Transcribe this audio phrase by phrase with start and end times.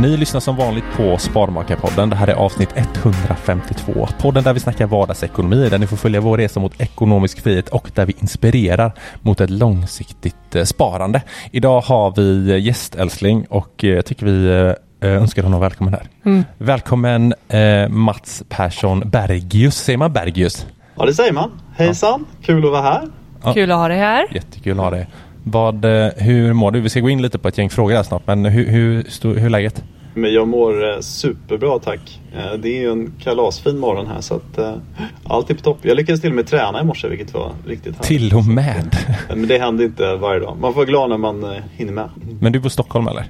[0.00, 2.10] Ni lyssnar som vanligt på Sparmakarpodden.
[2.10, 4.08] Det här är avsnitt 152.
[4.20, 7.90] Podden där vi snackar vardagsekonomi, där ni får följa vår resa mot ekonomisk frihet och
[7.94, 11.22] där vi inspirerar mot ett långsiktigt eh, sparande.
[11.50, 14.46] Idag har vi gästälskling och eh, jag tycker vi
[15.00, 16.08] eh, önskar honom välkommen här.
[16.24, 16.44] Mm.
[16.58, 19.76] Välkommen eh, Mats Persson Bergius.
[19.76, 20.66] Säger man Bergius?
[20.96, 21.50] Ja det säger man.
[21.76, 23.08] Hejsan, kul att vara här.
[23.42, 23.54] Ja.
[23.54, 24.26] Kul att ha dig här.
[24.34, 25.06] Jättekul att ha dig.
[25.44, 26.80] Vad, eh, hur mår du?
[26.80, 29.44] Vi ska gå in lite på ett gäng frågor här snart, men hur, hur, hur,
[29.44, 29.84] är läget?
[30.14, 32.20] Men jag mår eh, superbra tack.
[32.36, 34.74] Eh, Det är ju en kalasfin morgon här så att eh,
[35.24, 35.78] allt är på topp.
[35.82, 38.08] Jag lyckades till och med träna i morse vilket var riktigt härligt.
[38.08, 38.96] Till och med.
[39.28, 40.56] Men det händer inte varje dag.
[40.60, 42.08] Man får vara glad när man hinner med.
[42.40, 43.24] Men du bor i Stockholm eller?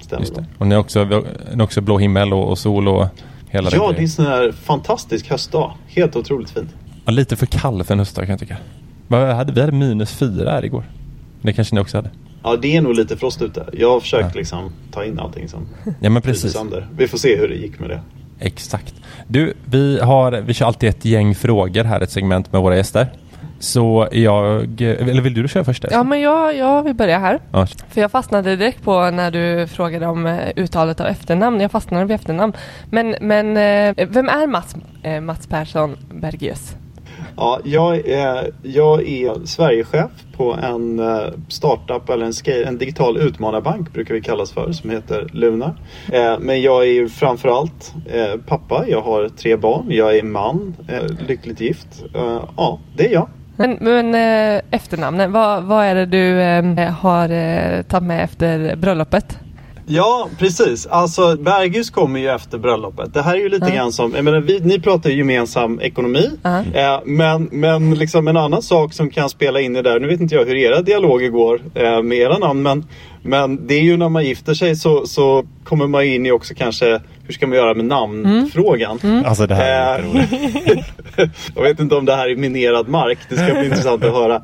[0.00, 0.44] Stämmer Just det.
[0.58, 3.06] Och ni har också, ni har också blå himmel och, och sol och
[3.48, 5.72] hela den Ja, det är en sån här fantastisk höstdag.
[5.86, 6.74] Helt otroligt fint.
[7.04, 8.56] ja, Lite för kall för en höstdag kan jag tycka.
[9.08, 10.84] Vi hade minus fyra här igår.
[11.46, 12.10] Det kanske ni också hade?
[12.42, 13.66] Ja, det är nog lite frost ute.
[13.72, 14.38] Jag har försökt Ja.
[14.38, 15.68] liksom ta in allting som
[16.00, 16.52] Ja men precis.
[16.52, 16.88] sönder.
[16.96, 18.00] Vi får se hur det gick med det.
[18.38, 18.94] Exakt.
[19.28, 23.06] Du, vi, har, vi kör alltid ett gäng frågor här, ett segment med våra gäster.
[23.58, 25.84] Så jag, eller vill du köra först?
[25.90, 27.38] Ja, men jag, jag vill börja här.
[27.52, 27.66] Ja.
[27.88, 31.60] För jag fastnade direkt på när du frågade om eh, uttalet av efternamn.
[31.60, 32.52] Jag fastnade vid efternamn.
[32.90, 36.76] Men, men eh, vem är Mats, eh, Mats Persson Bergius?
[37.36, 43.16] Ja, jag är, jag är Sverigechef på en eh, startup eller en, scale, en digital
[43.16, 45.74] utmanarbank brukar vi kallas för som heter Lunar.
[46.12, 50.76] Eh, men jag är ju framförallt eh, pappa, jag har tre barn, jag är man,
[51.28, 52.04] lyckligt gift.
[52.56, 53.28] Ja, det är jag.
[53.56, 54.14] Men, men
[54.70, 56.34] efternamnen, vad, vad är det du
[56.90, 59.38] har tagit med efter bröllopet?
[59.88, 60.86] Ja, precis.
[60.86, 63.14] Alltså Bergus kommer ju efter bröllopet.
[63.14, 63.74] Det här är ju lite Ja.
[63.74, 66.30] grann som, jag menar, vi, ni pratar ju gemensam ekonomi.
[66.42, 66.58] Ja.
[66.74, 70.06] Eh, men men liksom en annan sak som kan spela in i det där, nu
[70.08, 72.84] vet inte jag hur era dialoger går eh, med era namn, men,
[73.22, 76.54] men det är ju när man gifter sig så, så kommer man in i också
[76.54, 79.24] kanske, hur ska man göra med namnfrågan?
[79.26, 80.26] Alltså det här är
[81.16, 83.18] Eh, jag vet inte om det här är minerad mark.
[83.28, 84.42] Det ska bli intressant att höra.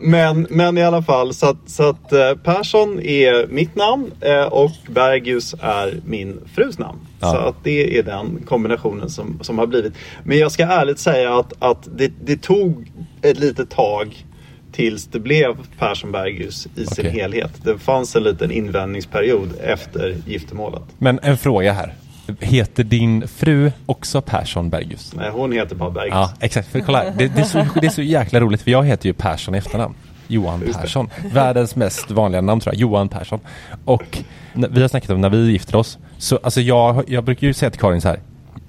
[0.00, 4.42] Men, men i alla fall så att, så att eh, Persson är mitt namn eh,
[4.42, 6.98] och Bergius är min frus namn.
[7.20, 7.30] Ja.
[7.30, 9.94] Så att det är den kombinationen som, som har blivit.
[10.24, 14.24] Men jag ska ärligt säga att, att det, det tog ett litet tag
[14.72, 17.50] tills det blev Persson Bergius i sin helhet.
[17.64, 20.82] Det fanns en liten invändningsperiod efter giftermålet.
[20.98, 21.94] Men en fråga här.
[22.40, 25.12] Heter din fru också Persson Bergius?
[25.16, 26.14] Nej, hon heter bara Bergius.
[26.14, 26.68] Ja, exakt.
[26.68, 29.12] För kolla, det, det, är så, det är så jäkla roligt för jag heter ju
[29.12, 29.94] Persson i efternamn.
[30.28, 30.60] Johan.
[30.60, 31.10] Persson.
[31.32, 32.80] Världens mest vanliga namn tror jag.
[32.80, 33.40] Johan Persson.
[33.84, 34.18] Och
[34.52, 35.98] vi har snackat om när vi gifter oss.
[36.18, 38.20] Så alltså jag, jag brukar ju säga till Karin så här.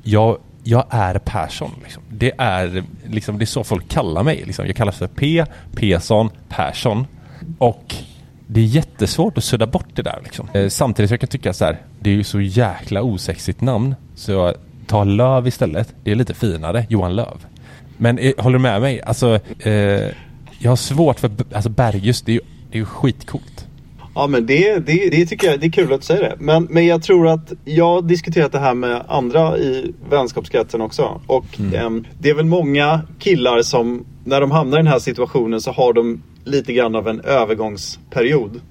[0.03, 1.71] Jag, jag är Persson.
[1.83, 2.03] Liksom.
[2.09, 4.43] Det, är, liksom, det är så folk kallar mig.
[4.45, 4.65] Liksom.
[4.67, 7.07] Jag kallas för P, Persson, Persson.
[7.57, 7.95] Och
[8.47, 10.19] det är jättesvårt att sudda bort det där.
[10.23, 10.49] Liksom.
[10.53, 11.81] Eh, samtidigt som jag kan tycka så här.
[12.05, 13.95] Det är ju så jäkla osexigt namn.
[14.15, 14.53] Så
[14.87, 15.95] tar Löv istället.
[16.03, 16.85] Det är lite finare.
[16.89, 17.45] Johan Löv.
[17.97, 19.01] Men eh, håller du med mig?
[19.01, 19.71] Alltså, eh,
[20.59, 22.39] jag har svårt för, alltså Bergius, det är ju,
[22.71, 23.67] det är ju skitcoolt.
[24.15, 26.35] Ja men det, det, det tycker jag det är kul att du säger det.
[26.39, 31.21] Men, men jag tror att jag har diskuterat det här med andra i vänskapskretsen också.
[31.27, 35.61] Och ehm, det är väl många killar som när de hamnar i den här situationen
[35.61, 38.61] så har de lite grann av en övergångsperiod.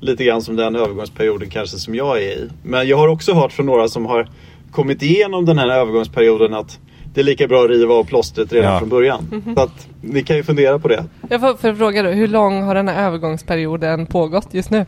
[0.00, 2.48] Lite grann som den övergångsperioden kanske som jag är i.
[2.62, 4.28] Men jag har också hört från några som har
[4.70, 6.78] kommit igenom den här övergångsperioden att
[7.14, 8.78] det är lika bra att riva av plåstret redan Ja.
[8.78, 9.42] från början.
[9.56, 11.04] Så att ni kan ju fundera på det.
[11.30, 14.86] Jag får, får fråga då, hur lång har den här övergångsperioden pågått just nu?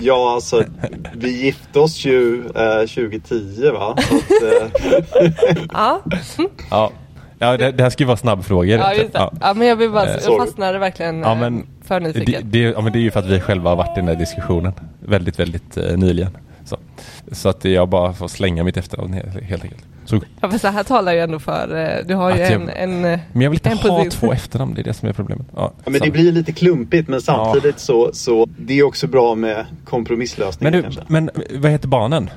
[0.00, 0.64] Ja, alltså
[1.14, 3.96] vi gifte oss ju eh, 2010 va?
[4.08, 4.42] Så att,
[5.22, 5.32] eh,
[5.72, 6.00] Ja,
[6.70, 6.90] Ja,
[7.38, 8.78] ja det, det här ska ju vara snabbfrågor.
[8.78, 9.30] ja just det.
[9.40, 9.54] Ja.
[9.54, 12.42] men jag vill bara, Eh, jag fastnade verkligen Ja, eh, men för Det, nyfiken.
[12.50, 14.16] det, ja, men det är ju för att vi själva har varit i den där
[14.16, 16.36] diskussionen väldigt, väldigt eh, nyligen.
[16.64, 16.76] Så,
[17.32, 19.84] så att jag bara får slänga mitt efternamn he- helt enkelt.
[20.04, 22.68] Så, Ja, för så här talar ju ändå för, eh, du har ju jag- en,
[22.68, 23.04] en...
[23.04, 24.10] eh, men jag vill inte ha position.
[24.10, 25.46] två efternamn, det är det som är problemet.
[25.56, 29.34] Ja, ja, men det blir lite klumpigt men samtidigt så, så det är också bra
[29.34, 31.00] med kompromisslösningar men, du, kanske.
[31.08, 32.30] men vad heter barnen?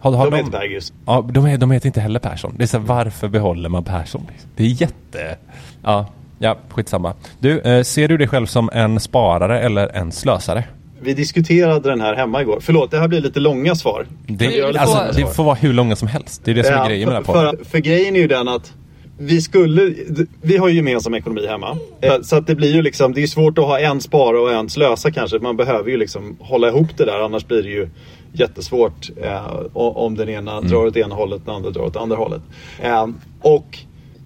[0.00, 0.92] Har, har De heter Bergius.
[1.06, 2.54] Ja, de, är, de heter inte heller Persson.
[2.56, 4.26] Det är så här, varför behåller man Persson?
[4.56, 5.36] Det är jätte...
[5.82, 6.06] Ja,
[6.42, 7.14] ja skitsamma.
[7.38, 10.64] Du, eh, ser du dig själv som en sparare eller en slösare?
[11.02, 12.58] Vi diskuterade den här hemma igår.
[12.60, 14.06] Förlåt, det här blir lite långa svar.
[14.26, 16.42] Det, alltså, det får vara hur långa som helst.
[16.44, 17.56] Det är det som är Ja, grejen med den här för, podden.
[17.64, 18.72] för, för grejen är ju den att
[19.18, 19.94] vi skulle,
[20.42, 21.76] vi har ju gemensam ekonomi hemma.
[22.00, 24.52] Eh, Så att det blir ju liksom, det är svårt att ha en spara och
[24.52, 25.38] en slösa kanske.
[25.38, 27.88] Man behöver ju liksom hålla ihop det där annars blir det ju
[28.32, 32.42] jättesvårt eh, om den ena drar åt ena hållet, den andra drar åt andra hållet.
[32.82, 33.06] Eh,
[33.40, 33.78] och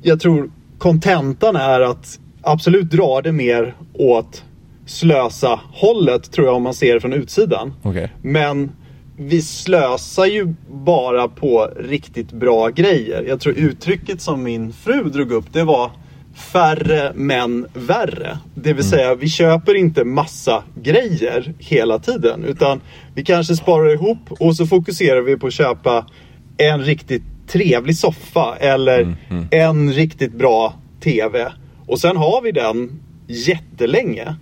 [0.02, 4.44] jag tror kontentan är att absolut drar det mer åt
[4.86, 7.72] slösa hållet tror jag om man ser det från utsidan.
[7.82, 8.12] Okej.
[8.22, 8.72] Men
[9.16, 13.24] vi slösar ju bara på riktigt bra grejer.
[13.28, 15.90] Jag tror uttrycket som min fru drog upp det var
[16.34, 18.38] färre men värre.
[18.54, 22.80] Det vill säga vi köper inte massa grejer hela tiden utan
[23.14, 26.06] vi kanske sparar ihop och så fokuserar vi på att köpa
[26.56, 29.16] en riktigt trevlig soffa eller
[29.50, 31.52] en riktigt bra TV.
[31.86, 34.34] Och sen har vi den jättelänge.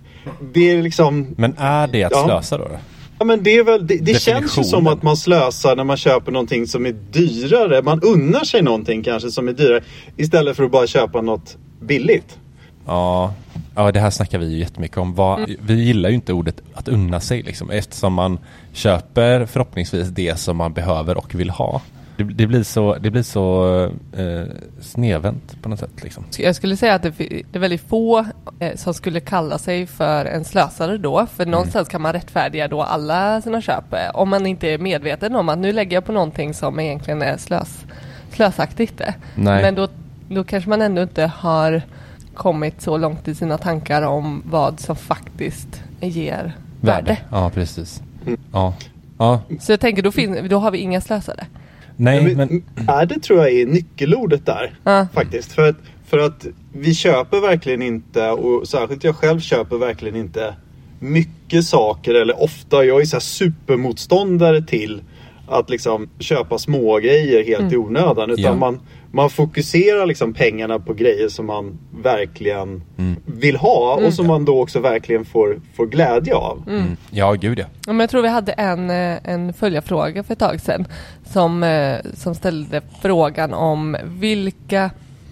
[0.53, 2.23] Det är liksom Men är det att Ja.
[2.25, 2.63] slösa då?
[2.63, 2.77] då?
[3.19, 5.97] Ja men det är väl, det, det känns ju som att man slösar när man
[5.97, 7.81] köper någonting som är dyrare.
[7.81, 9.83] Man unnar sig någonting kanske som är dyrare
[10.17, 12.37] istället för att bara köpa något billigt.
[12.85, 13.33] Ja,
[13.75, 15.13] ja det här snackar vi ju jättemycket om.
[15.15, 18.39] Vad, Vi gillar ju inte ordet att unna sig liksom, eftersom man
[18.73, 21.81] köper förhoppningsvis det som man behöver och vill ha.
[22.17, 23.75] Det, det blir så, det blir så
[24.17, 24.43] eh,
[24.81, 26.03] snedvänt på något sätt.
[26.03, 26.23] Liksom.
[26.37, 28.25] Jag skulle säga att det, det är väldigt få
[28.59, 31.25] eh, som skulle kalla sig för en slösare då.
[31.35, 33.93] För någonstans kan man rättfärdiga då alla sina köp.
[33.93, 37.21] eh, Om man inte är medveten om att nu lägger jag på någonting som egentligen
[37.21, 37.85] är slös,
[38.31, 39.01] slösaktigt.
[39.01, 39.13] eh.
[39.35, 39.61] Nej.
[39.61, 39.87] Men då,
[40.29, 41.81] då kanske man ändå inte har
[42.33, 47.17] kommit så långt i sina tankar om vad som faktiskt ger värde.
[47.31, 48.01] Ja, precis.
[48.51, 48.73] Ja.
[49.17, 49.41] ja.
[49.59, 50.01] Så jag tänker
[50.41, 51.45] då, då har vi inga slösare.
[51.97, 54.73] Nej, men, men är det tror jag är nyckelordet där.
[54.83, 55.07] Ja.
[55.13, 55.51] Faktiskt.
[55.51, 60.55] För att, för att vi köper verkligen inte, och särskilt jag själv köper verkligen inte
[60.99, 62.85] mycket saker eller ofta.
[62.85, 65.01] Jag är så här supermotståndare till
[65.47, 68.29] att liksom köpa små grejer helt i onödan.
[68.31, 68.55] Utan Ja.
[68.55, 68.79] man,
[69.11, 72.83] man fokuserar liksom pengarna på grejer som man verkligen
[73.25, 76.63] vill ha och som man då också verkligen får, får glädje av.
[77.11, 77.65] ja, gud ja.
[77.85, 80.85] Ja, men jag tror vi hade en, eh, en följarfråga för ett tag sedan
[81.31, 84.89] som, eh, som ställde frågan om vilka,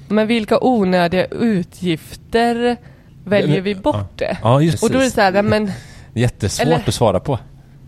[0.08, 2.78] men vilka onödiga utgifter
[3.24, 4.18] väljer vi bort?
[4.18, 4.38] det?
[4.44, 5.72] Ja, just Och då är det så här, men
[6.14, 7.40] Jättesvårt Eller- att svara på.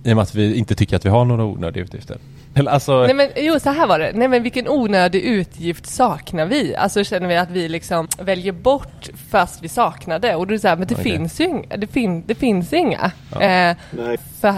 [0.03, 2.17] I och med att vi inte tycker att vi har några onödiga utgifter.
[2.55, 4.11] Eller alltså, Nej men jo, så här var det.
[4.15, 6.75] Nej men vilken onödig utgift saknar vi?
[6.75, 10.35] Alltså känner vi att vi liksom väljer bort fast vi saknar det.
[10.35, 11.03] Och så här, men det Okej.
[11.03, 11.77] finns ju inga.
[11.77, 13.11] Det, fin- det finns inga.
[13.31, 14.17] Eh, Nej.
[14.41, 14.53] för,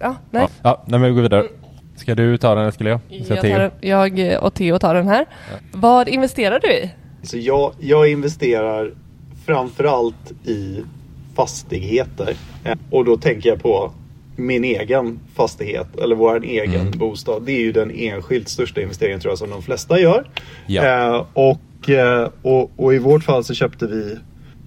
[0.00, 0.42] ja, nej.
[0.42, 1.44] ja, ja, nej, men vi går vidare.
[1.96, 3.00] Ska du ta den eller skulle jag?
[3.24, 5.26] Ska Jag, tar, den- jag och Theo tar den här.
[5.72, 6.90] Vad investerar du i?
[7.22, 8.92] Så jag, jag investerar
[9.46, 10.80] framförallt i
[11.36, 12.34] fastigheter.
[12.64, 13.92] Eh, Och då tänker jag på
[14.36, 16.98] min egen fastighet eller vår egen Mm.
[16.98, 17.42] bostad.
[17.46, 20.28] Det är ju den enskilt största investeringen tror jag som de flesta gör.
[20.66, 20.84] Ja.
[21.16, 24.16] Eh, och, eh, och, och i vårt fall så köpte vi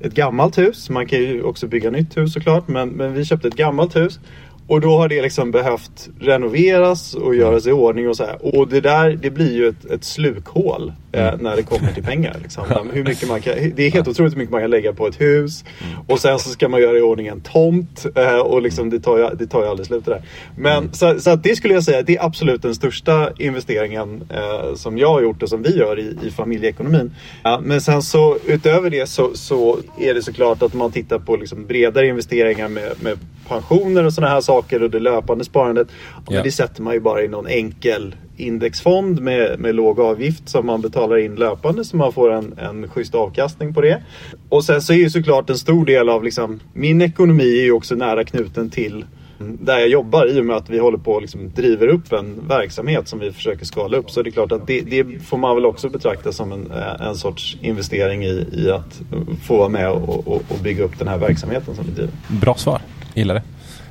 [0.07, 0.89] ett gammalt hus.
[0.89, 2.67] Man kan ju också bygga nytt hus såklart.
[2.67, 4.19] Men, men vi köpte ett gammalt hus.
[4.67, 8.55] Och då har det liksom behövt renoveras och göras i ordning och så här.
[8.55, 12.36] Och det där, det blir ju ett, ett slukhål eh, när det kommer till pengar.
[12.41, 12.63] Liksom.
[12.93, 15.21] Hur mycket man kan, det är helt otroligt hur mycket man kan lägga på ett
[15.21, 15.63] hus.
[16.07, 18.05] Och sen så ska man göra i ordning en tomt.
[18.15, 20.21] Eh, och liksom det tar ju, det tar ju aldrig slut det där.
[20.57, 24.97] Men så, så det skulle jag säga, det är absolut den största investeringen eh, som
[24.97, 27.15] jag har gjort och som vi gör i, i familjeekonomin.
[27.43, 31.36] Ja, men sen så utöver det så, så är det såklart att man tittar på
[31.36, 33.17] liksom bredare investeringar med, med
[33.48, 35.88] pensioner och sådana här saker och det löpande sparandet.
[36.30, 36.44] Ja.
[36.44, 40.82] Det sätter man ju bara i någon enkel indexfond med, med låg avgift som man
[40.82, 44.04] betalar in löpande så man får en, en schysst avkastning på det.
[44.50, 47.72] Och sen så är ju såklart en stor del av liksom, min ekonomi är ju
[47.72, 49.06] också nära knuten till
[49.39, 52.48] där jag jobbar i och med att vi håller på och liksom driver upp en
[52.48, 54.12] verksamhet som vi försöker skala upp.
[54.12, 57.16] Så det är klart att det, det får man väl också betrakta som en, en
[57.16, 59.01] sorts investering i, i att
[59.44, 62.13] få vara med och, och, och bygga upp den här verksamheten som vi driver.
[62.27, 62.82] Bra svar.
[63.17, 63.41] Gillar det.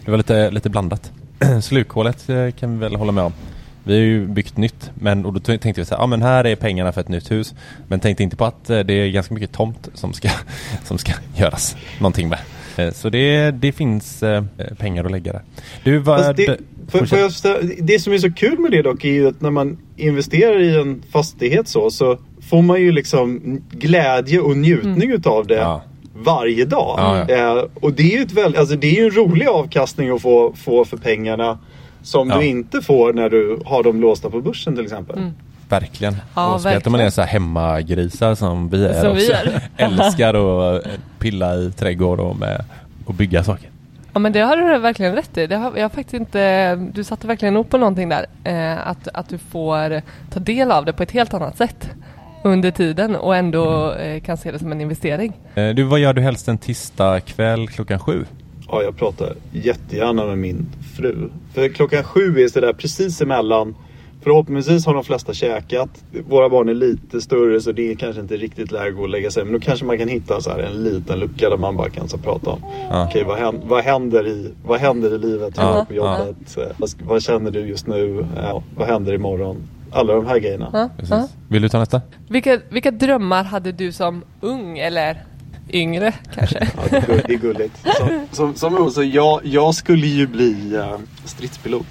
[0.05, 1.13] Det var lite, lite blandat.
[1.63, 3.33] Slukhålet eh, kan vi väl hålla med om.
[3.85, 6.47] Vi har ju byggt nytt men och då tänkte vi så här, ja men här
[6.47, 7.55] är pengarna för ett nytt hus.
[7.89, 10.29] Men tänkte inte på att eh, det är ganska mycket tomt som ska,
[10.85, 12.39] som ska göras någonting med.
[12.77, 14.25] Eh, Så det, det finns
[14.79, 15.43] pengar att lägga där.
[15.85, 16.25] Du, vad...
[16.25, 17.33] Fast det, för, för jag,
[17.79, 20.77] det som är så kul med det dock är ju att när man investerar i
[20.81, 22.19] en fastighet så, så
[22.51, 23.41] får man ju liksom
[23.71, 25.83] glädje och njutning utav det Ja.
[26.25, 26.95] Varje dag.
[26.99, 30.23] Ja, Eh, och det är ju ett väl, alltså det är en rolig avkastning att
[30.23, 31.59] få, få för pengarna
[32.03, 32.39] som Ja.
[32.39, 35.31] du inte får när du har dem låsta på börsen till exempel.
[35.69, 36.17] Verkligen.
[36.35, 39.27] Ja, och speciellt om man är så här hemmagrisar som vi är Som också.
[39.27, 39.61] vi är.
[39.77, 42.65] Älskar att eh, pilla i trädgård och, med,
[43.07, 43.71] och bygga saker.
[44.13, 45.47] Ja men det har du verkligen rätt i.
[45.47, 48.27] Det har, jag har faktiskt inte, du satte verkligen upp på någonting där.
[48.45, 51.91] Eh, att, att du får ta del av det på ett helt annat sätt
[52.47, 55.33] under tiden och ändå eh, kan se det som en investering.
[55.55, 58.25] Eh, Du, vad gör du helst en tisdag kväll klockan sju?
[58.69, 61.29] Ja, jag pratar jättegärna med min fru.
[61.55, 63.75] För klockan sju är sådär precis emellan.
[64.23, 65.89] Förhoppningsvis har de flesta käkat.
[66.29, 69.09] Våra barn är lite större så det är kanske inte riktigt läge att gå och
[69.09, 69.45] lägga sig.
[69.45, 72.09] Men då kanske man kan hitta så här en liten lucka där man bara kan
[72.09, 72.59] så prata om.
[72.91, 73.07] Ja.
[73.09, 75.59] Okej, vad, händer, vad, händer i, vad händer i livet?
[75.59, 76.57] Hur Ja, på jobbet?
[76.57, 78.27] Eh, Vad, vad känner du just nu?
[78.37, 79.57] Ja, vad händer imorgon?
[79.91, 80.71] Alla de här grejerna.
[80.73, 81.29] Ja, ja.
[81.49, 82.01] Vill du ta nästa?
[82.29, 85.25] Vilka, vilka drömmar hade du som ung eller
[85.71, 86.69] yngre kanske?
[86.77, 87.87] Ja, det, är gulligt.
[87.97, 91.87] Som, som, som ung så jag, jag skulle ju bli uh, stridspilot.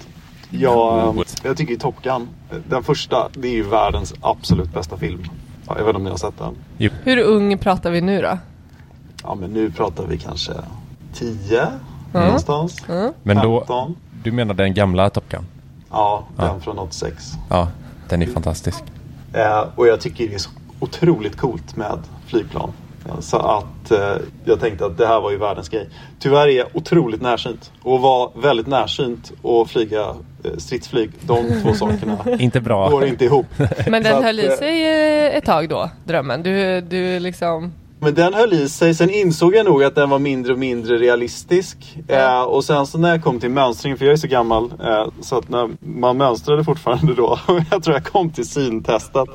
[0.50, 2.28] Jag, eh, jag tycker Top Gun,
[2.68, 5.24] den första, det är ju världens absolut bästa film.
[5.66, 6.54] Ja, jag vet inte om ni har sett den.
[6.78, 6.90] Jo.
[7.04, 8.38] Hur ung pratar vi nu då?
[9.22, 10.52] Ja men nu pratar vi kanske
[11.14, 11.66] 10
[12.12, 12.82] någonstans.
[13.22, 13.96] Men då, 15.
[14.22, 15.46] du menar den gamla Top Gun?
[15.90, 16.60] Ja, den Ja.
[16.60, 17.32] från 86.
[17.50, 17.68] Ja,
[18.08, 18.84] den är fantastisk.
[19.34, 22.72] Eh, och jag tycker det är så otroligt coolt med flygplan.
[23.08, 25.88] Eh, Så att eh, jag tänkte att det här var ju världens grej.
[26.18, 27.72] Tyvärr är jag otroligt närsynt.
[27.82, 30.00] Och var väldigt närsynt och flyga
[30.44, 31.10] eh, stridsflyg.
[31.22, 32.88] De två sakerna Inte bra.
[32.90, 33.46] går inte ihop.
[33.86, 34.86] Men den höll i eh, sig
[35.36, 36.42] ett tag då, drömmen.
[36.42, 37.72] Du, du liksom...
[38.06, 38.94] Men den höll i sig.
[38.94, 41.98] Sen insåg jag nog att den var mindre och mindre realistisk.
[42.08, 45.06] Eh, och sen så när jag kom till mönstring, för jag är så gammal, eh,
[45.20, 47.38] så att när man mönstrade fortfarande då.
[47.70, 49.28] jag tror jag kom till syntestet.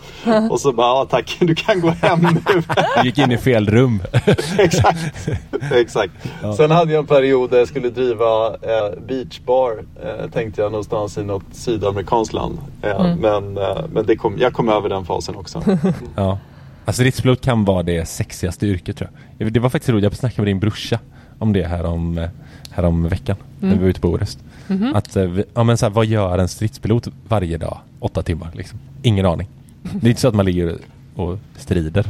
[0.49, 2.63] och så bara, ja tack, du kan gå hem nu.
[3.01, 4.01] Du gick in i fel rum.
[4.57, 5.29] Exakt.
[5.71, 6.13] Exakt.
[6.57, 9.85] Sen hade jag en period där jag skulle driva eh, beachbar.
[10.03, 12.57] Eh, tänkte jag någonstans i något sydamerikanskt land.
[12.81, 15.63] Eh, Men, eh, men det kom, jag kom över den fasen också.
[16.15, 16.37] Ja.
[16.85, 19.53] Alltså ritspilot kan vara det sexigaste yrket tror jag.
[19.53, 20.99] Det var faktiskt roligt, jag snackade med din brorsa
[21.39, 22.29] om det här om, eh,
[22.71, 23.35] här om veckan.
[23.59, 24.39] När vi var ute på Orust.
[24.93, 27.77] Att, eh, ja men så här, vad gör en stridspilot varje dag?
[27.99, 28.79] Åtta timmar liksom.
[29.01, 29.47] Ingen aning.
[29.81, 30.77] Det är inte så att man ligger
[31.15, 32.05] och strider.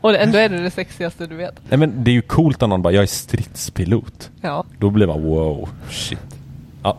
[0.00, 1.60] Och ändå är det det sexigaste du vet.
[1.68, 4.30] Nej men det är ju coolt om någon bara, jag är stridspilot.
[4.40, 4.64] Ja.
[4.78, 6.18] Då blir man wow, shit.
[6.82, 6.98] Ja,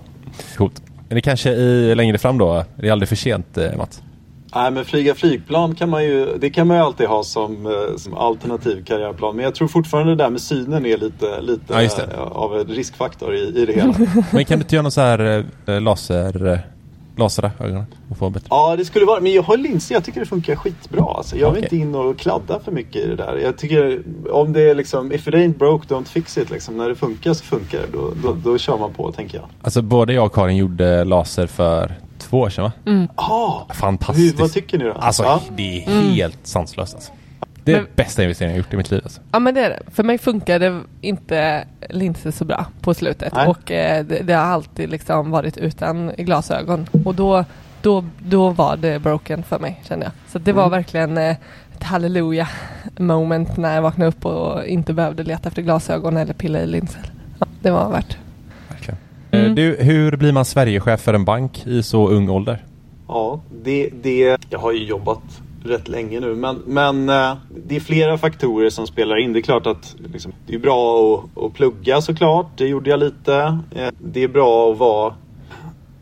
[0.58, 0.82] coolt.
[1.08, 4.02] Men det kanske i, längre fram då, det är aldrig för sent eh, Mats.
[4.56, 7.98] Nej men flyga flygplan kan man ju, det kan man ju alltid ha som, eh,
[7.98, 9.36] som alternativ karriärplan.
[9.36, 12.68] Men jag tror fortfarande det där med synen är lite, lite Ja, eh, av en
[12.68, 13.94] riskfaktor i, i det hela.
[14.32, 16.64] Men kan du inte göra någon så här eh, laser,
[17.16, 18.48] lasra ögonen och få bättre?
[18.50, 21.04] Ja det skulle vara, men jag har linser, jag tycker det funkar skitbra.
[21.04, 23.38] Alltså, jag vill inte in och kladda för mycket i det där.
[23.38, 26.50] Jag tycker om det är liksom, if it ain't broke don't fix it.
[26.50, 26.78] Liksom.
[26.78, 27.88] När det funkar så funkar det.
[27.94, 29.46] Då, då, då kör man på tänker jag.
[29.62, 31.94] Alltså både jag och Karin gjorde laser för
[32.34, 33.08] två år sedan va?
[33.16, 34.34] Ah, Fantastiskt.
[34.36, 34.92] Hur, vad tycker ni då?
[34.94, 35.42] Alltså Ja.
[35.56, 37.12] det är helt sanslöst alltså.
[37.64, 39.22] Det är Men- bästa investeringen jag gjort i mitt liv alltså.
[39.32, 39.80] Ja men det är det.
[39.92, 43.34] För mig funkade inte linser så bra på slutet.
[43.36, 43.48] Nej.
[43.48, 46.88] Och eh, det, det har alltid liksom varit utan glasögon.
[47.06, 47.46] Och då,
[47.82, 50.14] då, då var det broken för mig kände jag.
[50.32, 51.36] Så det var verkligen eh,
[51.76, 52.48] ett halleluja
[52.98, 57.12] moment när jag vaknade upp och inte behövde leta efter glasögon eller pilla i linser.
[57.40, 58.18] Ja, det var värt.
[59.34, 59.58] Verkligen.
[59.58, 59.74] Mm.
[59.74, 62.64] Eh, Du, hur blir man Sverigechef för en bank i så ung ålder?
[63.08, 65.22] Ja, det, det, jag har ju jobbat
[65.66, 67.34] rätt länge nu men, men eh,
[67.68, 69.34] det är flera faktorer som spelar in.
[69.34, 72.48] Det är klart att liksom, det är bra att, att plugga såklart.
[72.58, 73.60] Det gjorde jag lite.
[73.76, 75.14] Eh, Det är bra att vara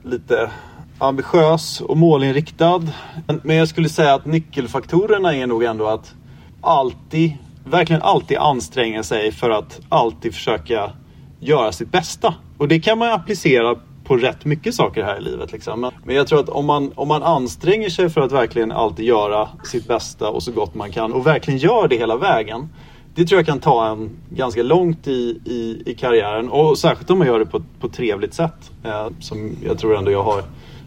[0.03, 0.49] lite
[0.97, 2.81] ambitiös och målinriktad.
[3.27, 6.13] Men- Men jag skulle säga att nyckelfaktorerna är nog ändå att
[6.61, 7.33] alltid,
[7.65, 10.91] verkligen alltid anstränga sig för att alltid försöka
[11.39, 15.51] göra sitt bästa Och det kan man applicera på rätt mycket saker här i livet.
[15.51, 15.91] Liksom.
[16.05, 19.49] Men, jag tror att om man, om man anstränger sig för att verkligen alltid göra
[19.63, 22.69] sitt bästa och så gott man kan och verkligen gör det hela vägen.
[23.15, 27.17] Det tror jag kan ta en ganska långt i, i, i karriären och särskilt om
[27.17, 28.71] man gör det på, på ett trevligt sätt.
[28.83, 30.43] Eh, som jag tror ändå jag har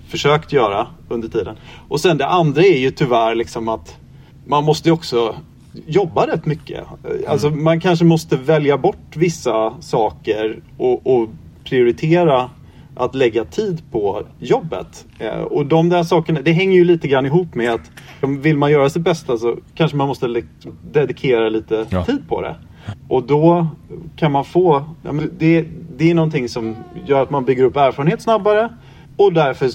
[0.08, 1.56] försökt göra under tiden.
[1.88, 3.96] Och sen det andra är ju tyvärr liksom att
[4.46, 5.36] man måste ju också
[5.86, 6.84] jobba rätt mycket.
[7.26, 11.28] Alltså man kanske måste välja bort vissa saker och, och
[11.64, 12.50] prioritera
[12.96, 15.06] att lägga tid på jobbet.
[15.18, 17.90] Eh, och de där sakerna, det hänger ju lite grann ihop med att
[18.40, 20.42] vill man göra sitt bästa så kanske man måste
[20.92, 22.04] dedikera lite Ja.
[22.04, 22.56] tid på det.
[23.08, 23.66] Och då
[24.16, 24.84] kan man få,
[25.38, 25.66] det,
[25.96, 28.68] det är någonting som gör att man bygger upp erfarenhet snabbare
[29.16, 29.70] och därför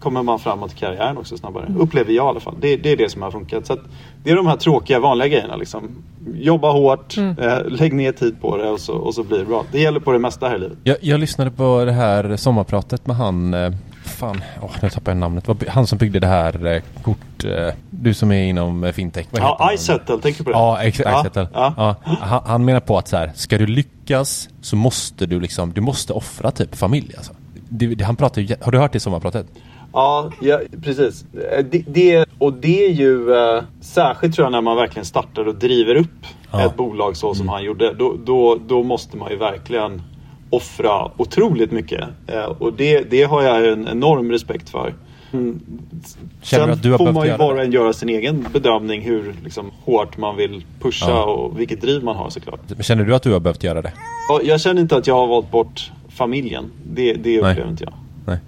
[0.00, 1.72] kommer man framåt i karriären också snabbare.
[1.78, 2.54] Upplever jag i alla fall.
[2.60, 3.66] Det, det är det som har funkat.
[3.66, 3.80] Så att
[4.24, 5.56] det är de här tråkiga vanliga grejerna.
[5.56, 5.88] Liksom.
[6.34, 9.64] Jobba hårt, eh, lägg ner tid på det och så, och så blir det bra.
[9.72, 10.78] Det gäller på det mesta här i livet.
[10.84, 13.72] Jag, jag lyssnade på det här sommarpratet med han, eh,
[14.04, 15.46] fan, åh, nu tappade jag namnet.
[15.68, 19.26] Han som byggde det här eh, kort, eh, du som är inom eh, fintech.
[19.30, 20.56] Vad Ja, iSettle, tänker du på det?
[20.56, 21.48] Ja, ex- Ja, iSettle.
[21.54, 21.74] ja.
[21.76, 21.94] Ja.
[22.20, 25.80] Han, han menar på att så här, ska du lyckas så måste du liksom, du
[25.80, 27.32] måste offra typ familj alltså.
[27.68, 29.46] Det, det, han pratar har du hört det i sommarpratet?
[29.92, 31.24] Ja, ja precis.
[31.34, 35.48] Eh, Det, det, och det är ju eh, särskilt tror jag när man verkligen startar
[35.48, 36.66] och driver upp Ja.
[36.66, 37.92] ett bolag så som han gjorde.
[37.94, 40.02] Då, då, då måste man ju verkligen
[40.50, 42.04] offra otroligt mycket.
[42.26, 44.94] Eh, och det, det har jag en enorm respekt för.
[45.32, 45.60] Mm.
[46.42, 47.62] Sen att du har får man ju göra det?
[47.62, 51.24] en göra sin egen bedömning hur liksom, hårt man vill pusha Ja.
[51.24, 52.60] och vilket driv man har såklart.
[52.80, 53.92] Känner du att du har behövt göra det?
[54.28, 56.64] Ja, Jag känner inte att jag har valt bort familjen.
[56.84, 57.92] Det, det upplever inte jag.
[58.26, 58.38] Nej.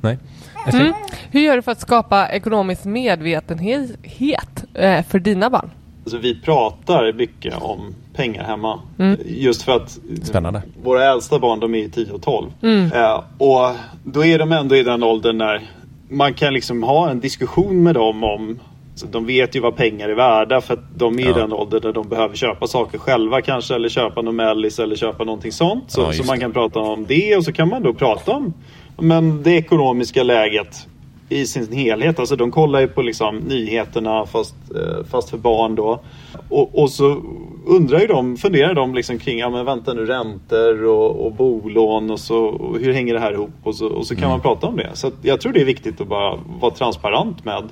[0.00, 0.18] Nej.
[0.66, 0.92] Mm.
[1.30, 5.70] Hur gör du för att skapa ekonomisk medvetenhet eh, för dina barn?
[6.04, 8.80] Alltså, vi pratar mycket om pengar hemma.
[9.26, 10.62] Just för att Spännande.
[10.82, 12.46] våra äldsta barn de är 10 och 12.
[12.94, 13.70] Eh, och
[14.04, 15.62] då är de ändå i den åldern när
[16.08, 18.58] man kan liksom ha en diskussion med dem om
[18.94, 21.32] så de vet ju vad pengar är värda för att de är i Ja.
[21.34, 25.24] den åldern där de behöver köpa saker själva kanske eller köpa någon mellis eller köpa
[25.24, 25.84] någonting sånt.
[25.90, 28.54] Så, Ja, så man kan prata om det och så kan man då prata om
[29.00, 30.86] men det ekonomiska läget
[31.28, 32.18] i sin helhet.
[32.18, 36.00] Alltså de kollar ju på liksom nyheterna fast, eh, fast för barn då.
[36.48, 37.22] Och, och så
[37.66, 42.10] undrar ju de, funderar de liksom kring, ja men vänta nu räntor och, och bolån
[42.10, 43.50] och så och hur hänger det här ihop?
[43.62, 44.90] Och så, och så kan man prata om det.
[44.94, 47.68] Så jag tror det är viktigt att bara vara transparent med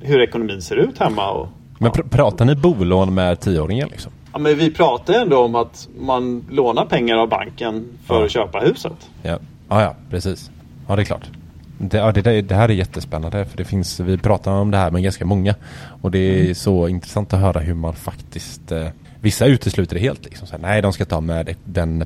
[0.00, 1.30] hur ekonomin ser ut hemma.
[1.30, 4.12] Och, Men pr- pratar ni bolån med tioåringen liksom?
[4.32, 8.24] ja, men vi pratar ändå om att man lånar pengar av banken för Ja.
[8.24, 9.10] att köpa huset.
[9.22, 9.38] Ja,
[9.68, 10.50] ja, ja precis.
[10.90, 11.30] Ja, det är klart.
[11.78, 14.90] Det, ja, det, det här är jättespännande för det finns, vi pratar om det här
[14.90, 15.54] med ganska många
[16.02, 18.88] och det är så intressant att höra hur man faktiskt eh,
[19.20, 20.46] Vissa utesluter det helt liksom.
[20.46, 22.04] Så här, nej, de ska ta med den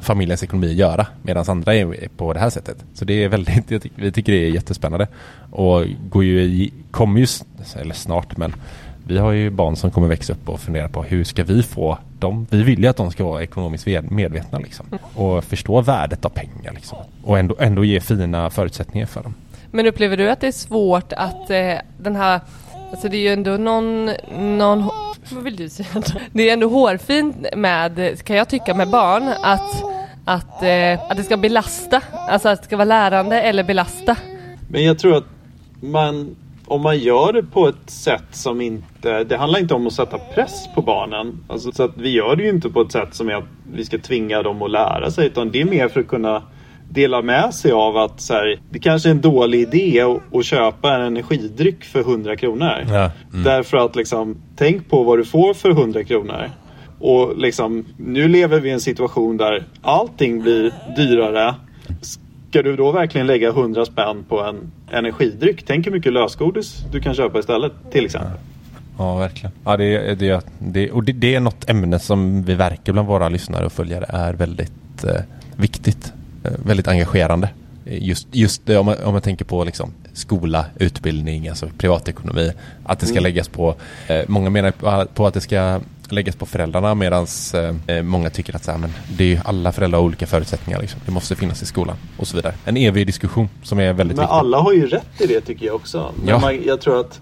[0.00, 2.84] familjens ekonomi att göra medan andra är på det här sättet.
[2.94, 5.08] Så det är väldigt, tycker, vi tycker det är jättespännande
[5.50, 7.26] och går ju i, kommer ju,
[7.76, 8.54] eller snart men
[9.06, 11.98] vi har ju barn som kommer växa upp och fundera på hur ska vi få
[12.18, 12.46] dem?
[12.50, 14.86] Vi vill ju att de ska vara ekonomiskt medvetna liksom.
[15.14, 16.98] Och förstå värdet av pengar liksom.
[17.22, 19.34] Och ändå, ändå ge fina förutsättningar för dem.
[19.70, 22.40] Men upplever du att det är svårt att eh, den här
[22.90, 24.10] Alltså det är ju ändå någon,
[24.58, 24.90] någon
[25.30, 25.88] vad vill du säga?
[26.32, 29.82] Det är ändå hårfint med, kan jag tycka, med barn att,
[30.24, 32.02] att, eh, att det ska belasta.
[32.12, 34.16] Alltså att det ska vara lärande eller belasta.
[34.68, 35.24] Men jag tror att
[35.80, 39.24] man, om man gör det på ett sätt som inte...
[39.24, 41.44] Det handlar inte om att sätta press på barnen.
[41.48, 43.84] Alltså, så att vi gör det ju inte på ett sätt som är att vi
[43.84, 45.26] ska tvinga dem att lära sig.
[45.26, 46.42] Utan det är mer för att kunna
[46.90, 50.02] dela med sig av att så här, det kanske är en dålig idé
[50.32, 52.84] att, köpa en energidryck för 100 kronor.
[52.88, 53.10] Ja,
[53.44, 56.50] Därför att liksom, tänk på vad du får för 100 kronor.
[56.98, 61.54] Och liksom, nu lever vi i en situation där allting blir dyrare.
[62.50, 65.64] Ska du då verkligen lägga 100 spänn på en energidryck?
[65.66, 68.32] Tänk hur mycket lösgodis du kan köpa istället till exempel.
[68.98, 69.52] Ja, verkligen.
[69.64, 73.28] Ja, det, det, det, och det, det är något ämne som vi verkar bland våra
[73.28, 75.20] lyssnare och följare är väldigt eh,
[75.56, 76.12] viktigt.
[76.44, 77.48] Eh, väldigt engagerande.
[77.84, 82.52] Just, just det, om, man, om man tänker på liksom, skola, utbildning, alltså privatekonomi.
[82.84, 83.74] Att det ska läggas på,
[84.06, 85.80] eh, många menar på att det ska
[86.12, 87.26] läggas på föräldrarna medan
[87.86, 90.80] eh, många tycker att så här, men det är ju alla föräldrar har olika förutsättningar.
[90.80, 91.00] Liksom.
[91.06, 92.54] Det måste finnas i skolan och så vidare.
[92.64, 94.34] En evig diskussion som är väldigt Men viktig.
[94.36, 96.12] alla har ju rätt i det tycker jag också.
[96.16, 96.38] Men Ja.
[96.38, 97.20] man, jag tror att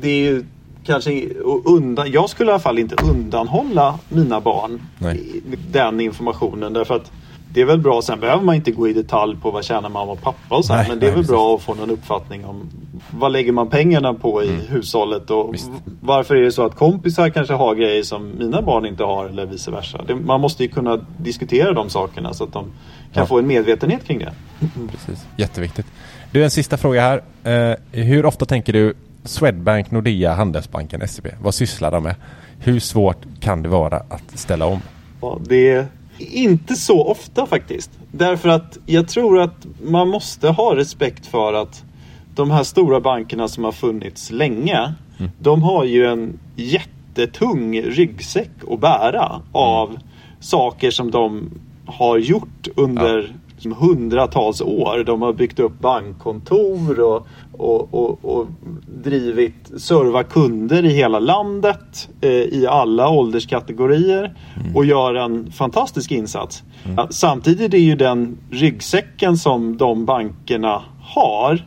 [0.00, 0.44] det är ju
[0.84, 1.28] kanske
[1.64, 5.16] undan, jag skulle i alla fall inte undanhålla mina barn Nej.
[5.18, 5.42] i-
[5.72, 7.10] den informationen därför att
[7.54, 10.12] det är väl bra, sen behöver man inte gå i detalj på vad tjänar mamma
[10.12, 11.30] och pappa och så, här, Nej, men det är nej, väl precis.
[11.30, 12.70] bra att få någon uppfattning om
[13.10, 14.60] vad lägger man pengarna på i Mm.
[14.68, 15.54] hushållet och
[16.00, 19.46] varför är det så att kompisar kanske har grejer som mina barn inte har eller
[19.46, 20.00] vice versa.
[20.06, 22.64] Det, man måste ju kunna diskutera de sakerna så att de
[23.12, 23.26] kan Ja.
[23.26, 24.32] få en medvetenhet kring det.
[24.90, 25.26] Precis.
[25.36, 25.86] Jätteviktigt.
[26.32, 27.22] Du, en sista fråga här.
[27.70, 31.26] Eh, hur ofta tänker du Swedbank, Nordea, Handelsbanken, SEB?
[31.42, 32.14] Vad sysslar de med?
[32.58, 34.80] Hur svårt kan det vara att ställa om?
[35.20, 35.86] Ja, det
[36.22, 37.90] inte så ofta faktiskt.
[38.12, 41.84] Därför att jag tror att man måste ha respekt för att
[42.34, 44.94] de här stora bankerna som har funnits länge,
[45.38, 49.98] de har ju en jättetung ryggsäck att bära av
[50.40, 51.50] saker som de
[51.86, 55.04] har gjort under liksom hundratals år.
[55.06, 58.46] De har byggt upp bankkontor och, och, och, och
[59.04, 64.34] drivit, serva kunder i hela landet eh, i alla ålderskategorier
[64.74, 66.62] och gör en fantastisk insats.
[66.96, 71.66] Ja, Samtidigt är ju den ryggsäcken som de bankerna har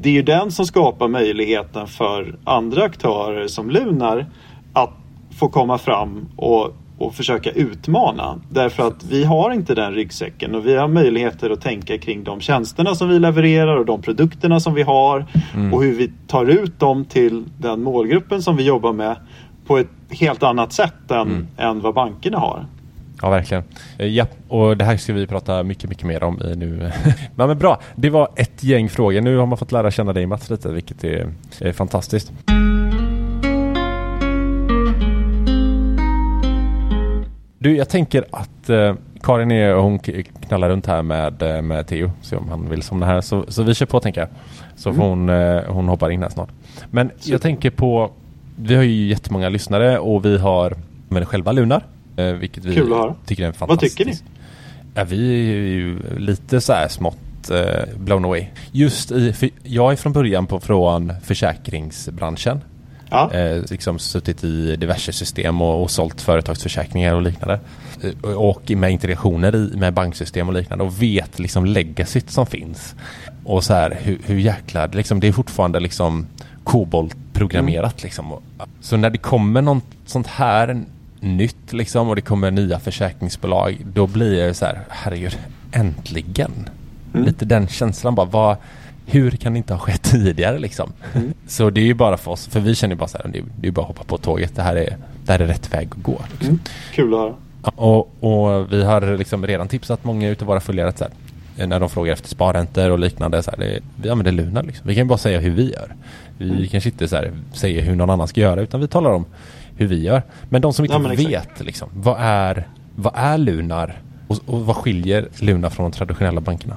[0.00, 4.26] det är ju den som skapar möjligheten för andra aktörer som Lunar
[4.72, 4.94] att
[5.38, 8.40] få komma fram och, och försöka utmana.
[8.50, 12.40] Därför att vi har inte den ryggsäcken och vi har möjligheter att tänka kring de
[12.40, 15.26] tjänsterna som vi levererar och de produkterna som vi har
[15.72, 19.16] och hur vi tar ut dem till den målgruppen som vi jobbar med
[19.66, 22.66] på ett helt annat sätt än, än vad bankerna har.
[23.22, 23.64] Ja, verkligen.
[23.98, 26.92] Eh, Ja, och det här ska vi prata mycket, mycket mer om i nu.
[27.34, 29.20] men, men bra, det var ett gäng frågor.
[29.20, 32.32] Nu har man fått lära känna dig Mats lite, vilket är, är fantastiskt.
[37.66, 39.98] Du, jag tänker att eh, Karin är, hon
[40.48, 43.20] knallar runt här med, eh, med Theo, se om han vill somna här.
[43.20, 44.30] Så, så vi kör på tänker jag.
[44.76, 46.48] Så får hon, eh, hon hoppar in här snart.
[46.90, 48.10] Men jag tänker på,
[48.56, 50.76] vi har ju jättemånga lyssnare och vi har
[51.08, 51.82] med själva Lunar.
[52.16, 53.14] Eh, vilket vi Kul att höra.
[53.26, 54.12] tycker är en Vad tycker ni?
[54.94, 58.46] Ja, vi är ju lite så här smått eh, blown away.
[58.72, 62.60] Just i, för jag är från början på från försäkringsbranschen.
[63.10, 63.32] Ja.
[63.32, 67.60] Eh, liksom suttit i diverse system och, och sålt företagsförsäkringar och liknande.
[68.02, 72.94] Eh, och med integrationer i, med banksystem och liknande och vet liksom legacyt som finns.
[73.44, 76.26] Och så här hur, hur jäkla, liksom, det är fortfarande liksom
[76.64, 78.32] kobolt-programmerat liksom.
[78.32, 78.42] Och,
[78.80, 80.84] Så när det kommer något sånt här
[81.20, 85.38] nytt liksom och det kommer nya försäkringsbolag då blir det så här, herregud,
[85.72, 86.68] äntligen.
[87.12, 88.56] Lite den känslan bara, vad,
[89.06, 90.92] hur kan det inte ha skett tidigare liksom?
[91.46, 93.38] Så det är ju bara för oss, för vi känner ju bara så här, det
[93.38, 95.74] är, det är bara att hoppa på tåget, det här är, det här är rätt
[95.74, 96.20] väg att gå.
[96.38, 96.58] Liksom.
[96.94, 97.34] Kul att höra.
[97.62, 101.04] Och, och vi har liksom redan tipsat många utav våra följare att så
[101.56, 103.42] här, när de frågar efter sparräntor och liknande.
[103.42, 104.62] Så här, det, vi använder Lunar.
[104.62, 104.88] Liksom.
[104.88, 105.94] Vi kan ju bara säga hur vi gör.
[106.38, 106.66] Vi Mm.
[106.68, 109.24] kanske inte så här, säger hur någon annan ska göra utan vi talar om
[109.76, 110.22] hur vi gör.
[110.48, 112.66] Men de som inte Ja, vet, liksom, vad, är,
[112.96, 114.00] vad är Lunar?
[114.28, 116.76] Och, och vad skiljer Lunar från de traditionella bankerna?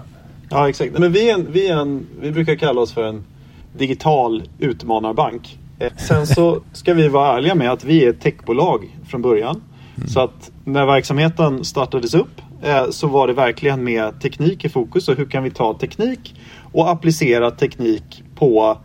[0.49, 0.99] Ja, exakt.
[0.99, 3.23] Men vi, är en, vi, en, vi brukar kalla oss för en
[3.77, 5.57] digital utmanarbank.
[5.79, 9.61] Eh, Sen så ska vi vara ärliga med att vi är ett techbolag från början.
[10.07, 15.09] Så att när verksamheten startades upp eh, så var det verkligen med teknik i fokus
[15.09, 16.35] och hur kan vi ta teknik
[16.71, 18.77] och applicera teknik på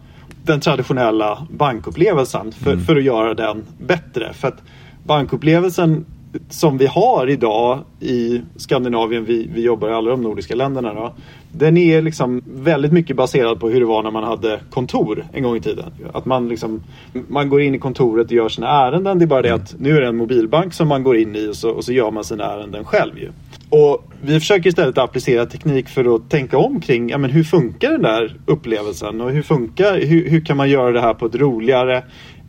[0.44, 4.32] den traditionella bankupplevelsen för, för att göra den bättre.
[4.32, 4.62] För att
[5.04, 6.04] bankupplevelsen
[6.50, 11.14] som vi har idag i Skandinavien, vi, vi jobbar i alla de nordiska länderna då,
[11.56, 15.42] den är liksom väldigt mycket baserad på hur det var när man hade kontor en
[15.42, 15.92] gång i tiden.
[16.12, 16.82] Att man liksom,
[17.28, 19.18] man går in i kontoret och gör sina ärenden.
[19.18, 21.48] Det är bara det att nu är det en mobilbank som man går in i
[21.48, 23.30] och så, och så gör man sina ärenden själv ju.
[23.68, 27.90] Och vi försöker istället applicera teknik för att tänka om kring ja, men hur funkar
[27.90, 31.34] den där upplevelsen och hur, funkar, hur, hur kan man göra det här på ett
[31.34, 32.02] roligare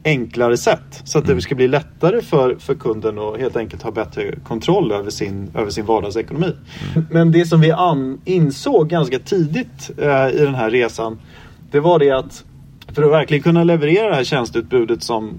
[0.06, 1.02] enklare sätt.
[1.04, 4.92] Så att det ska bli lättare för, för kunden att helt enkelt ha bättre kontroll
[4.92, 6.56] över sin, över sin vardagsekonomi.
[7.12, 11.20] Men det som vi an, insåg ganska tidigt eh, i den här resan
[11.72, 12.44] det var det att
[12.94, 15.34] för att verkligen kunna leverera det här tjänsteutbudet som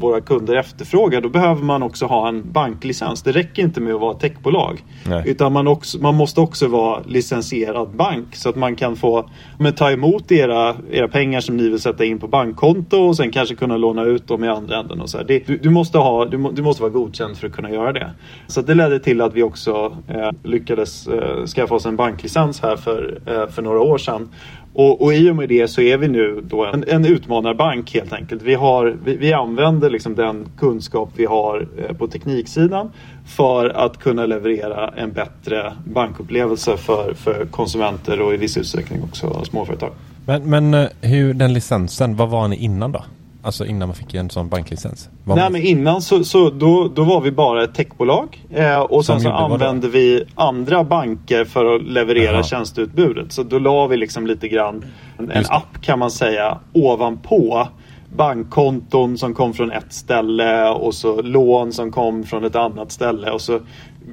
[0.00, 3.22] våra kunder efterfrågar då behöver man också ha en banklicens.
[3.22, 4.84] Det räcker inte med att vara techbolag.
[5.06, 5.22] Nej.
[5.26, 9.74] Utan man, också, man måste också vara licensierad bank så att man kan få men,
[9.74, 13.54] ta emot era, era pengar som ni vill sätta in på bankkonto och sen kanske
[13.54, 15.00] kunna låna ut dem i andra änden.
[15.00, 15.24] Och så här.
[15.24, 18.10] Det, du, du, måste ha, du, du måste vara godkänd för att kunna göra det.
[18.46, 22.76] Så det ledde till att vi också eh, lyckades eh, skaffa oss en banklicens här
[22.76, 24.28] för, eh, för några år sedan.
[24.74, 28.12] Och, och i och med det så är vi nu då en, en utmanarbank helt
[28.12, 28.42] enkelt.
[28.42, 32.90] Vi, har, vi, vi använder liksom den kunskap vi har eh, på tekniksidan
[33.26, 39.44] för att kunna leverera en bättre bankupplevelse för, för konsumenter och i viss utsträckning också
[39.44, 39.90] småföretag.
[40.26, 43.04] Men, men eh, hur den licensen, vad var ni innan då?
[43.44, 45.08] Alltså innan man fick en sån banklicens?
[45.24, 48.80] Var Nej man- men innan så, så då, då var vi bara ett techbolag eh,
[48.80, 52.42] och sen så använde vi andra banker för att leverera Jaha.
[52.42, 53.32] tjänsteutbudet.
[53.32, 54.84] Så då la vi liksom lite grann
[55.18, 57.68] en, en app kan man säga ovanpå
[58.16, 63.30] bankkonton som kom från ett ställe och så lån som kom från ett annat ställe
[63.30, 63.60] och så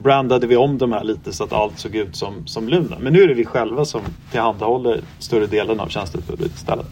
[0.03, 2.95] brandade vi om de här lite så att allt såg ut som, som Luna.
[2.99, 6.87] Men nu är det vi själva som tillhandahåller större delen av tjänsteutbudet istället.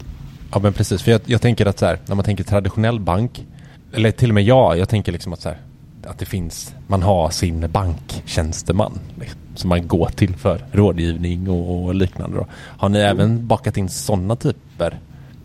[0.52, 3.46] Ja men precis, för jag, jag tänker att så här, när man tänker traditionell bank,
[3.92, 5.58] eller till och med jag, jag tänker liksom att så här,
[6.06, 11.84] att det finns, man har sin banktjänsteman liksom, som man går till för rådgivning och,
[11.84, 12.36] och liknande.
[12.36, 12.46] Då.
[12.52, 14.98] Har ni även bakat in sådana typer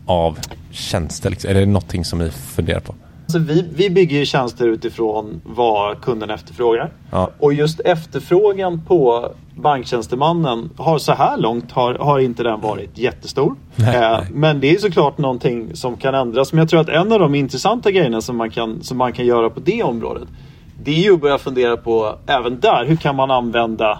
[0.06, 0.38] av
[0.70, 1.30] tjänster?
[1.30, 1.50] Liksom?
[1.50, 2.94] Är det någonting som ni funderar på?
[3.24, 6.90] Alltså vi, vi bygger ju tjänster utifrån vad kunden efterfrågar.
[7.10, 7.30] Ja.
[7.38, 13.54] Och just efterfrågan på banktjänstemannen har så här långt har, har inte den varit jättestor.
[13.76, 14.26] Nej, eh, nej.
[14.32, 16.52] Men det är såklart någonting som kan ändras.
[16.52, 19.26] Men jag tror att en av de intressanta grejerna som man kan, som man kan
[19.26, 20.28] göra på det området
[20.82, 22.84] det är ju att börja fundera på även där.
[22.88, 23.98] Hur kan man använda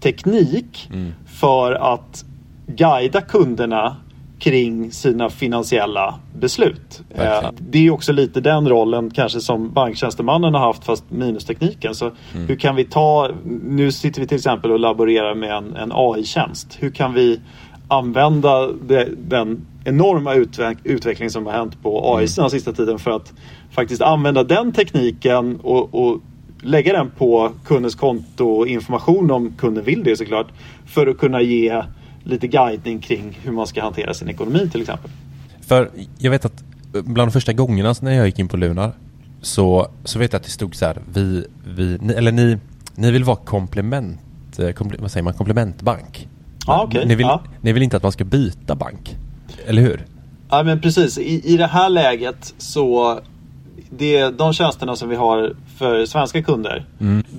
[0.00, 1.12] teknik Mm.
[1.26, 2.24] för att
[2.66, 3.96] guida kunderna
[4.44, 7.02] kring sina finansiella beslut.
[7.10, 7.54] Eh, Verkligen.
[7.70, 11.94] det är också lite den rollen kanske som banktjänstemannen har haft fast minus tekniken.
[11.94, 12.04] Så
[12.34, 12.46] Mm.
[12.48, 13.30] hur kan vi ta,
[13.64, 16.76] nu sitter vi till exempel och laborerar med en, en AI-tjänst.
[16.80, 17.40] Hur kan vi
[17.88, 23.10] använda det, den enorma utveck, utveckling som har hänt på AI den sista tiden för
[23.10, 23.32] att
[23.70, 26.20] faktiskt använda den tekniken och, och
[26.62, 30.46] lägga den på kundens konto och information om kunden vill det såklart.
[30.86, 31.82] För att kunna ge
[32.24, 35.10] lite guidning kring hur man ska hantera sin ekonomi till exempel.
[35.60, 38.92] För jag vet att bland de första gångerna när jag gick in på Lunar
[39.40, 42.58] så, så vet jag att det stod så här, vi, vi ni, eller ni,
[42.94, 46.28] ni vill vara komplement, eh, komple, vad säger man, komplementbank.
[46.66, 47.06] Ja, okej.
[47.06, 47.42] ni, vill, Ja.
[47.60, 49.16] ni vill inte att man ska byta bank,
[49.66, 50.06] eller hur?
[50.50, 53.20] Ja men precis, i, i det här läget så
[53.98, 56.84] det, de tjänsterna som vi har för svenska kunder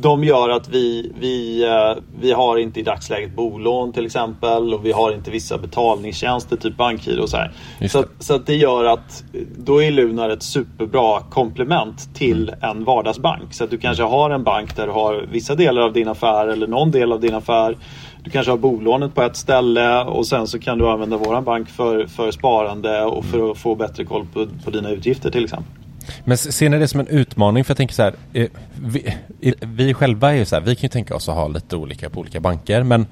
[0.01, 4.85] de gör att vi, vi, eh, vi har inte i dagsläget bolån till exempel och
[4.85, 7.51] vi har inte vissa betalningstjänster typ bankgiro och så här.
[7.79, 8.07] Just Så, det.
[8.19, 9.23] så att det gör att
[9.57, 13.53] då är Lunar ett superbra komplement till en vardagsbank.
[13.53, 16.47] Så att du kanske har en bank där du har vissa delar av din affär
[16.47, 17.77] eller någon del av din affär.
[18.23, 21.69] Du kanske har bolånet på ett ställe och sen så kan du använda våran bank
[21.69, 25.85] för, för sparande och för att få bättre koll på, på dina utgifter till exempel.
[26.23, 27.63] Men ser ni det som en utmaning?
[27.63, 28.47] För jag tänker så här, eh,
[28.81, 29.13] vi,
[29.61, 32.09] vi själva är ju så här, vi kan ju tänka oss att ha lite olika
[32.09, 33.05] på olika banker, men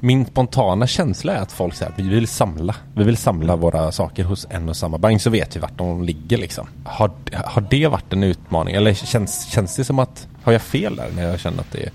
[0.00, 2.74] min spontana känsla är att folk säger att vi vill samla.
[2.94, 6.02] Vi vill samla våra saker hos en och samma bank så vet vi vart de
[6.02, 6.68] ligger liksom.
[6.84, 8.74] Har, har det varit en utmaning?
[8.74, 11.82] Eller känns, känns det som att, har jag fel där när jag känner att det
[11.82, 11.90] är...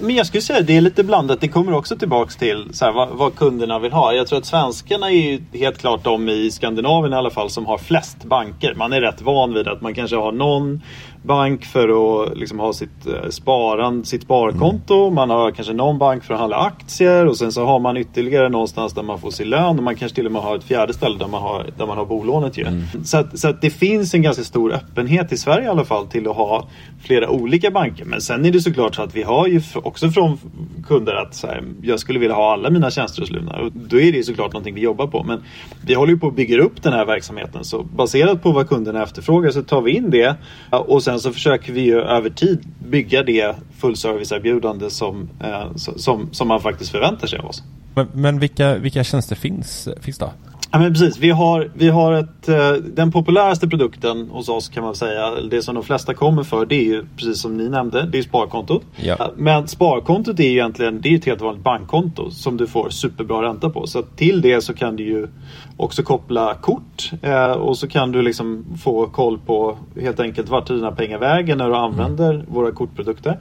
[0.00, 1.40] Men jag skulle säga att det är lite blandat.
[1.40, 4.12] Det kommer också tillbaks till så här, vad, vad kunderna vill ha.
[4.12, 7.66] Jag tror att svenskarna är ju helt klart de i Skandinavien i alla fall som
[7.66, 8.74] har flest banker.
[8.74, 10.82] Man är rätt van vid att man kanske har någon
[11.22, 15.10] bank för att liksom ha sitt eh, sparande, sitt sparkonto.
[15.10, 18.48] Man har kanske någon bank för att handla aktier och sen så har man ytterligare
[18.48, 20.94] någonstans där man får sin lön och man kanske till och med har ett fjärde
[20.94, 22.66] ställe där man har, där man har bolånet ju.
[23.04, 26.06] Så, att, så att det finns en ganska stor öppenhet i Sverige i alla fall
[26.06, 26.68] till att ha
[27.02, 28.04] flera olika banker.
[28.04, 30.38] Men sen är det såklart så att vi har ju också från
[30.86, 33.56] kunder att så här, jag skulle vilja ha alla mina tjänster hos Luna.
[33.56, 35.24] Och då är det ju såklart någonting vi jobbar på.
[35.24, 35.42] Men
[35.86, 37.64] vi håller ju på att bygga upp den här verksamheten.
[37.64, 40.34] Så baserat på vad kunderna efterfrågar så tar vi in det.
[40.70, 46.48] Och sen så försöker vi ju över tid bygga det fullserviceerbjudande som, eh, som, som
[46.48, 47.62] man faktiskt förväntar sig av oss.
[47.94, 50.32] Men, men vilka, vilka tjänster finns, finns då?
[50.70, 54.84] Ja men precis, vi har, vi har ett, eh, den populäraste produkten hos oss kan
[54.84, 58.08] man säga, det som de flesta kommer för det är ju precis som ni nämnde,
[58.12, 58.82] det är sparkontot.
[58.96, 59.16] Ja.
[59.20, 62.90] Eh, Men sparkontot är ju egentligen det är ett helt vanligt bankkonto som du får
[62.90, 63.86] superbra ränta på.
[63.86, 65.28] Så till det så kan du ju
[65.76, 70.66] också koppla kort eh, och så kan du liksom få koll på helt enkelt vart
[70.66, 73.40] dina pengar väger när du använder våra kortprodukter.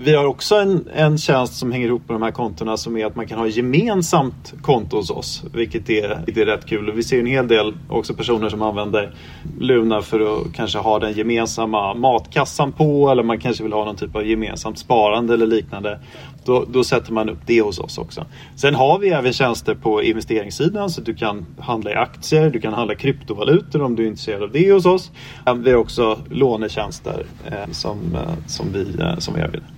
[0.00, 3.06] Vi har också en, en tjänst som hänger ihop med de här kontona som är
[3.06, 5.44] att man kan ha gemensamt konto hos oss.
[5.52, 6.92] Vilket är, det är rätt kul.
[6.92, 9.14] Vi ser en hel del också personer som använder
[9.60, 13.96] Luna för att kanske ha den gemensamma matkassan på eller man kanske vill ha någon
[13.96, 16.00] typ av gemensamt sparande eller liknande.
[16.44, 18.26] Då, då sätter man upp det hos oss också.
[18.56, 22.60] Sen har vi även tjänster på investeringssidan så att du kan handla i aktier, du
[22.60, 25.10] kan handla kryptovalutor om du är intresserad av det hos oss.
[25.56, 29.68] Vi har också lånetjänster eh, som, eh, som, vi, eh, som vi erbjuder.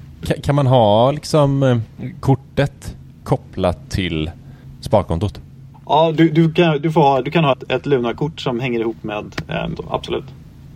[0.43, 1.79] Kan, man ha liksom eh,
[2.21, 4.31] kortet kopplat till
[4.81, 5.41] sparkontot?
[5.87, 8.81] Ja, du, du, kan, du, får ha, du kan ha ett, ett Luna-kort som hänger
[8.81, 10.25] ihop med, eh, absolut.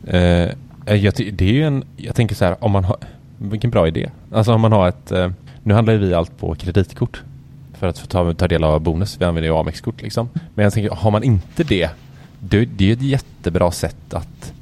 [0.06, 0.50] Eh,
[0.94, 2.96] jag, ty- det är ju en, jag tänker så här, om man har,
[3.38, 4.10] vilken bra idé.
[4.32, 5.30] Alltså om man har ett, eh,
[5.62, 7.22] nu handlar ju vi allt på kreditkort
[7.78, 9.16] för att få ta, ta del av bonus.
[9.20, 10.28] Vi använder ju Amex-kort liksom.
[10.54, 11.90] Men jag tänker, har man inte det,
[12.40, 14.52] det, det är ett jättebra sätt att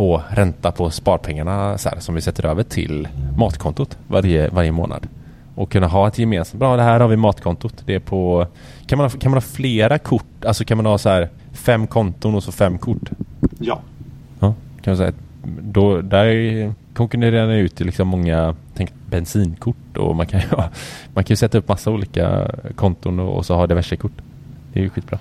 [0.00, 5.06] få ränta på sparpengarna så här, som vi sätter över till matkontot varje, varje månad.
[5.54, 7.82] Och kunna ha ett gemensamt, bra det här har vi matkontot.
[7.86, 8.46] Det är på,
[8.86, 10.44] kan man, ha, kan man ha flera kort?
[10.44, 13.10] Alltså kan man ha så här fem konton och så fem kort?
[13.58, 13.80] Ja.
[14.38, 15.12] Ja, kan man säga.
[15.62, 20.70] Då, där konkurrerar ni ut liksom många tänk, bensinkort och man kan ju ha,
[21.14, 24.22] man kan ju sätta upp massa olika konton och, och så ha diverse kort.
[24.72, 25.18] Det är ju skitbra.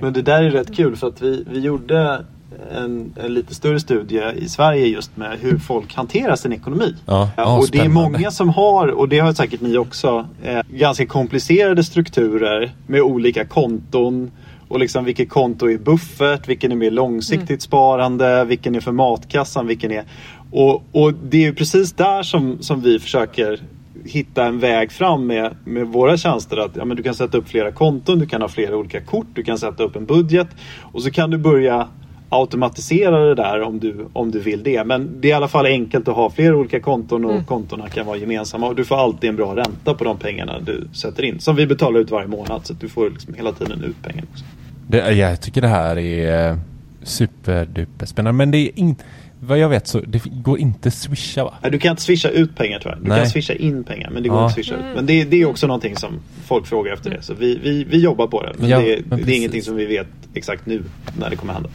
[0.00, 2.24] Men det där är rätt kul för att vi, vi gjorde
[2.70, 6.94] en, en lite större studie i Sverige just med hur folk hanterar sin ekonomi.
[7.06, 8.10] Ja, ja, och det är spännande.
[8.10, 13.44] många som har, och det har säkert ni också, eh, ganska komplicerade strukturer med olika
[13.44, 14.30] konton.
[14.68, 19.66] Och liksom vilket konto är buffert, vilken är mer långsiktigt sparande, vilken är för matkassan,
[19.66, 20.04] vilken är...
[20.50, 23.60] Och, och det är ju precis där som, som vi försöker
[24.04, 26.56] hitta en väg fram med, med våra tjänster.
[26.56, 29.26] Att ja, men du kan sätta upp flera konton, du kan ha flera olika kort,
[29.34, 30.48] du kan sätta upp en budget
[30.80, 31.88] och så kan du börja
[32.28, 34.84] automatisera det där om du, om du vill det.
[34.84, 38.06] Men det är i alla fall enkelt att ha flera olika konton och kontona kan
[38.06, 41.40] vara gemensamma och du får alltid en bra ränta på de pengarna du sätter in.
[41.40, 44.26] Som vi betalar ut varje månad så att du får liksom hela tiden ut pengarna.
[44.32, 44.44] Också.
[44.88, 46.56] Det, jag tycker det här är eh,
[47.02, 48.36] superduper spännande.
[48.38, 49.04] Men det är inte,
[49.40, 51.54] vad jag vet så det går inte swisha va?
[51.62, 52.98] Nej, Du kan inte swisha ut pengar tyvärr.
[53.02, 53.18] Du Nej.
[53.18, 54.42] kan swisha in pengar men det går Ja.
[54.44, 54.96] inte att swisha ut.
[54.96, 56.12] Men det, det är också någonting som
[56.46, 57.22] folk frågar efter det.
[57.22, 58.52] Så vi, vi, vi jobbar på det.
[58.58, 60.82] Men, Ja, det, men det är ingenting som vi vet exakt nu
[61.18, 61.68] när det kommer hända.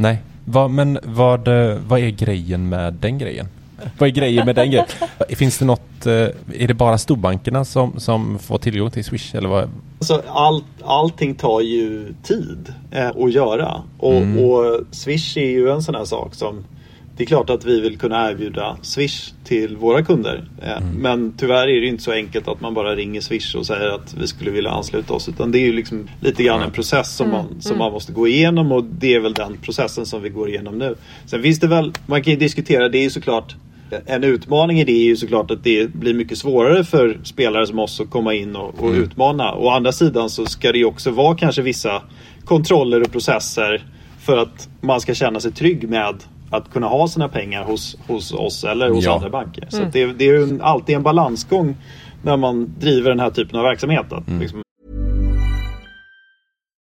[0.00, 0.18] Nej.
[0.44, 3.48] Vad, men vad, eh, vad är grejen med den grejen?
[3.98, 4.86] Vad är grejen med den grejen?
[5.28, 9.48] Finns det något, eh, är det bara storbankerna som, som får tillgång till Swish eller
[9.48, 9.70] vad?
[9.98, 13.82] Alltså allt, allting tar ju tid eh, att göra.
[13.98, 16.64] Och, och Swish är ju en sån här sak som
[17.20, 20.44] det är klart att vi vill kunna erbjuda Swish till våra kunder.
[20.62, 23.88] Eh, Men tyvärr är det inte så enkelt att man bara ringer Swish och säger
[23.88, 25.28] att vi skulle vilja ansluta oss.
[25.28, 28.28] Utan det är ju liksom lite grann en process som, man, som man måste gå
[28.28, 30.94] igenom och det är väl den processen som vi går igenom nu.
[31.26, 33.56] Sen finns det väl, man kan ju diskutera, det är ju såklart
[34.06, 37.78] en utmaning i det är ju såklart att det blir mycket svårare för spelare som
[37.78, 39.54] oss att komma in och, och utmana.
[39.54, 42.02] Å andra sidan så ska det ju också vara kanske vissa
[42.44, 43.84] kontroller och processer
[44.20, 46.14] för att man ska känna sig trygg med
[46.50, 49.14] att kunna ha sina pengar hos, hos oss eller hos Ja.
[49.14, 49.66] andra banker.
[49.70, 51.76] Så att det, det är ju en, alltid en balansgång
[52.22, 54.12] när man driver den här typen av verksamhet.
[54.12, 54.62] Att liksom,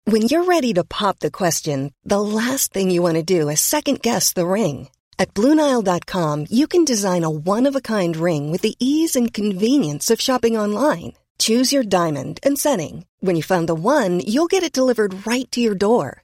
[0.05, 3.59] When you're ready to pop the question, the last thing you want to do is
[3.59, 4.89] second guess the ring.
[5.19, 9.33] At Bluenile.com, you can design a one of a kind ring with the ease and
[9.33, 11.13] convenience of shopping online.
[11.39, 13.05] Choose your diamond and setting.
[13.19, 16.23] When you find the one, you'll get it delivered right to your door.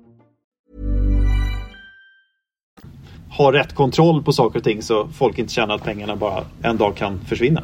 [3.41, 6.77] Ha rätt kontroll på saker och ting så folk inte känner att pengarna bara en
[6.77, 7.63] dag kan försvinna.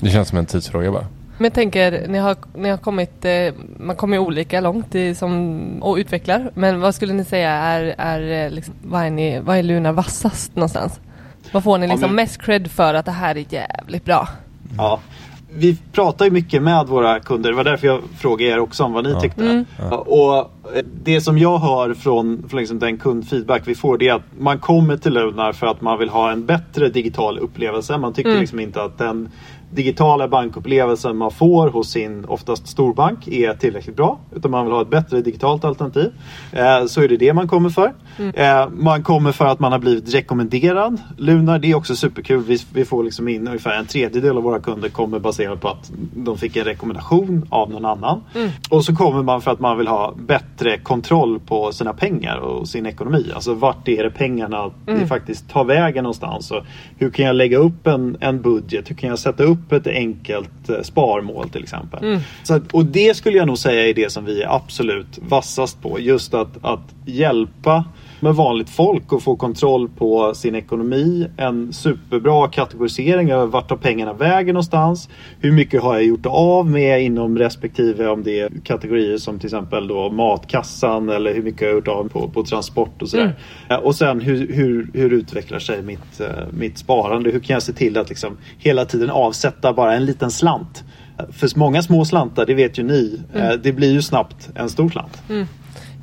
[0.00, 1.06] Det känns som en tidsfråga bara.
[1.38, 3.32] Men jag tänker, ni har, ni har kommit, eh,
[3.80, 6.50] man kommer ju olika långt i, som, och utvecklar.
[6.54, 9.92] Men vad skulle ni säga är, är eh, liksom, vad är, ni, vad är Luna
[9.92, 11.00] vassast någonstans?
[11.52, 14.28] Vad får ni Ja, liksom men- mest cred för att det här är jävligt bra?
[14.76, 15.00] Ja.
[15.56, 17.50] Vi pratar ju mycket med våra kunder.
[17.50, 19.64] Det var därför jag frågade er också om vad ni tyckte.
[19.78, 20.36] Ja, Och
[20.76, 24.22] eh, det som jag hör från, från liksom den kundfeedback vi får det är att
[24.38, 27.98] man kommer till Lunar för att man vill ha en bättre digital upplevelse.
[27.98, 29.28] Man tycker liksom inte att den
[29.74, 34.18] digitala bankupplevelsen man får hos sin oftast storbank är tillräckligt bra.
[34.36, 36.12] Utan man vill ha ett bättre digitalt alternativ.
[36.52, 37.92] Eh, så är det det man kommer för.
[38.34, 41.00] Eh, man kommer för att man har blivit rekommenderad.
[41.16, 42.42] Lunar, det är också superkul.
[42.42, 45.92] Vi, vi får liksom in ungefär en tredjedel av våra kunder kommer baserat på att
[46.16, 48.24] de fick en rekommendation av någon annan.
[48.70, 52.68] Och så kommer man för att man vill ha bättre kontroll på sina pengar och
[52.68, 53.30] sin ekonomi.
[53.34, 56.50] Alltså vart är det pengarna det faktiskt tar vägen någonstans.
[56.50, 56.62] Och
[56.98, 58.90] hur kan jag lägga upp en, en budget?
[58.90, 62.04] Hur kan jag sätta upp ett enkelt eh, sparmål till exempel?
[62.42, 65.82] Så att, och det skulle jag nog säga är det som vi är absolut vassast
[65.82, 66.00] på.
[66.00, 67.84] Just att, att hjälpa
[68.20, 71.26] med vanligt folk och få kontroll på sin ekonomi.
[71.36, 75.08] En superbra kategorisering över vart tar pengarna vägen någonstans.
[75.40, 79.46] Hur mycket har jag gjort av med inom respektive om det är kategorier som till
[79.46, 83.36] exempel då matkassan eller hur mycket jag har gjort av på, på transport och sådär.
[83.68, 83.84] Mm.
[83.84, 87.30] Och sen hur, hur, hur utvecklar sig mitt, uh, mitt sparande?
[87.30, 90.84] Hur kan jag se till att liksom hela tiden avsätta bara en liten slant?
[91.32, 93.60] För många små slantar, det vet ju ni, mm.
[93.62, 95.22] det blir ju snabbt en stor slant.
[95.28, 95.46] Mm.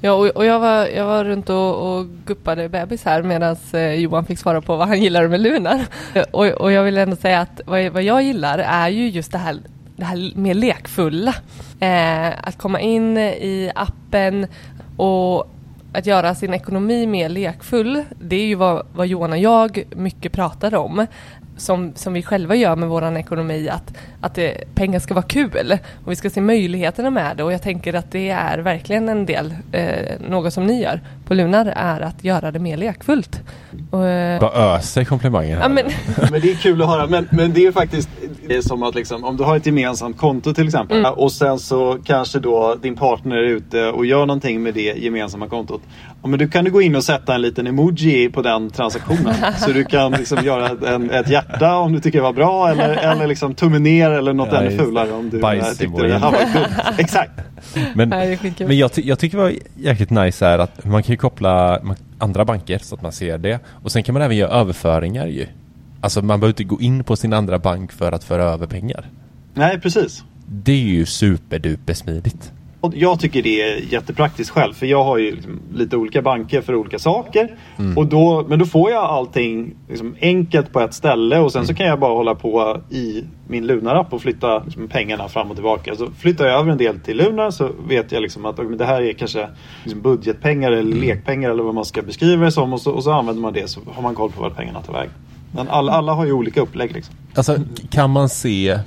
[0.03, 3.93] Ja, och, och, jag, var, jag var runt och, och guppade bebis här medan eh,
[3.93, 5.85] Johan fick svara på vad han gillar med Lunar.
[6.31, 9.37] och, och jag vill ändå säga att vad, vad jag gillar är ju just det
[9.37, 9.57] här
[9.95, 11.35] det här mer lekfulla.
[11.79, 14.47] Eh, att komma in i appen
[14.97, 15.51] och
[15.93, 20.31] att göra sin ekonomi mer lekfull, det är ju vad, vad Johan och jag mycket
[20.31, 21.07] pratar om
[21.61, 25.77] som, som vi själva gör med vår ekonomi, att, att det, pengar ska vara kul
[26.05, 29.25] och vi ska se möjligheterna med det och jag tänker att det är verkligen en
[29.25, 33.41] del, eh, något som ni gör på Lunar, är att göra det mer lekfullt.
[33.91, 35.63] Och, eh, Bara öser komplimanger här.
[35.63, 35.85] Ja, men...
[36.31, 38.09] men det är kul att höra, men, men det är faktiskt
[38.47, 41.13] det är som att liksom, om du har ett gemensamt konto till exempel mm.
[41.13, 45.47] och sen så kanske då din partner är ute och gör någonting med det gemensamma
[45.47, 45.81] kontot.
[46.21, 49.35] Ja, men du kan du gå in och sätta en liten emoji på den transaktionen.
[49.57, 52.89] så du kan liksom göra en, ett hjärta om du tycker det var bra eller,
[52.89, 56.31] eller liksom tummen ner eller något ja, ännu fulare om du eh, tyckte det här
[56.31, 56.75] var kul.
[56.97, 57.31] Exakt.
[57.93, 58.09] Men,
[58.59, 61.81] men jag, ty jag tycker det var jäkligt nice här att man kan ju koppla
[62.17, 63.59] andra banker så att man ser det.
[63.67, 65.45] Och sen kan man även göra överföringar ju.
[66.01, 69.05] Alltså man behöver inte gå in på sin andra bank för att föra över pengar.
[69.53, 70.23] Nej, precis.
[70.45, 72.51] Det är ju superduper smidigt.
[72.93, 76.75] Jag tycker det är jättepraktiskt själv för jag har ju liksom lite olika banker för
[76.75, 77.57] olika saker.
[77.77, 77.97] Mm.
[77.97, 81.67] Och då, men då får jag allting liksom enkelt på ett ställe och sen mm.
[81.67, 85.55] så kan jag bara hålla på i min Lunar-app och flytta liksom pengarna fram och
[85.55, 85.95] tillbaka.
[85.95, 89.01] Så flyttar jag över en del till Lunar så vet jag liksom att det här
[89.01, 89.47] är kanske
[89.83, 91.01] liksom budgetpengar eller mm.
[91.01, 93.67] lekpengar eller vad man ska beskriva det som och så, och så använder man det
[93.67, 95.13] så har man koll på vart pengarna tar vägen.
[95.51, 97.15] Men alla, alla har ju olika upplägg liksom.
[97.35, 97.57] Alltså
[97.89, 98.79] kan man se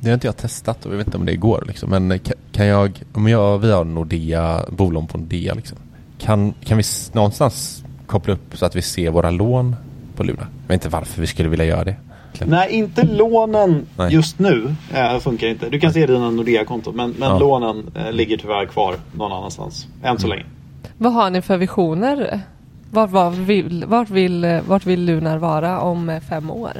[0.00, 1.90] det har inte jag testat och jag vet inte om det går liksom.
[1.90, 2.18] Men
[2.52, 5.78] kan jag, om jag via Nordea, bolån på Nordea liksom.
[6.18, 9.76] Kan, kan vi någonstans koppla upp så att vi ser våra lån
[10.16, 10.46] på Luna?
[10.62, 11.96] Jag vet inte varför vi skulle vilja göra det.
[12.44, 14.12] Nej, inte lånen Nej.
[14.12, 14.74] just nu.
[14.94, 15.68] Äh, funkar inte.
[15.68, 17.38] Du kan se dina Nordea-konton men, men ja.
[17.38, 19.86] lånen äh, ligger tyvärr kvar någon annanstans.
[20.02, 20.38] Än så mm.
[20.38, 20.50] länge.
[20.98, 22.40] Vad har ni för visioner?
[22.90, 26.72] Vart, var vill, vart, vill, vart vill Lunar vara om fem år?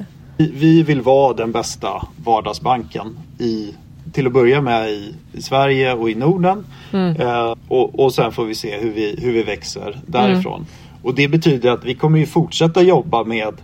[0.48, 3.74] Vi vill vara den bästa vardagsbanken i,
[4.12, 6.64] till att börja med i, i Sverige och i Norden.
[6.92, 7.20] Mm.
[7.20, 10.54] Eh, och, och sen får vi se hur vi, hur vi växer därifrån.
[10.54, 10.66] Mm.
[11.02, 13.54] Och det betyder att vi kommer ju fortsätta jobba med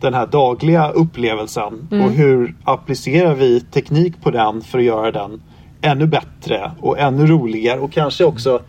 [0.00, 2.04] den här dagliga upplevelsen mm.
[2.04, 5.42] och hur applicerar vi teknik på den för att göra den
[5.80, 8.60] ännu bättre och ännu roligare och kanske också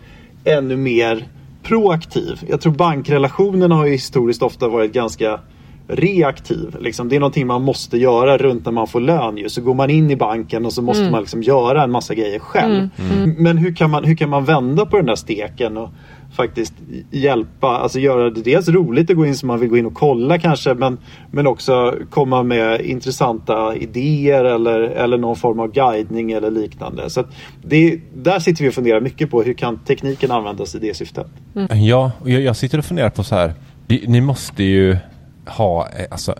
[0.43, 1.27] ännu mer
[1.63, 2.39] proaktiv.
[2.49, 5.39] Jag tror bankrelationerna har historiskt ofta varit ganska
[5.87, 6.75] reaktiv.
[6.79, 7.09] Liksom.
[7.09, 9.37] Det är någonting man måste göra runt när man får lön.
[9.37, 9.49] Ju.
[9.49, 11.11] Så går man in i banken och så måste mm.
[11.11, 12.89] man liksom göra en massa grejer själv.
[12.95, 13.23] Mm.
[13.23, 13.35] Mm.
[13.37, 15.89] Men hur kan, man, hur kan man vända på den där steken och
[16.35, 16.73] faktiskt
[17.11, 19.93] hjälpa, alltså göra det dels roligt att gå in så man vill gå in och
[19.93, 20.97] kolla kanske men,
[21.31, 27.09] men också komma med intressanta idéer eller, eller någon form av guidning eller liknande.
[27.09, 27.23] Så
[27.63, 31.27] det, där sitter vi och funderar mycket på hur kan tekniken användas i det syftet.
[31.55, 31.83] Mm.
[31.83, 33.53] Ja, jag, jag sitter och funderar på så här,
[33.87, 34.97] ni måste ju
[35.45, 36.35] ha eh, alltså,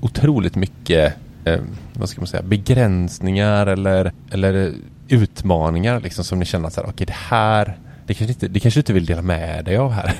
[0.00, 1.14] otroligt mycket
[1.44, 1.60] eh,
[1.94, 4.72] vad ska man säga, begränsningar eller, eller
[5.08, 7.78] utmaningar liksom, som ni känner att okay, det här
[8.10, 10.14] det kanske, inte, det kanske inte vill dela med dig av här,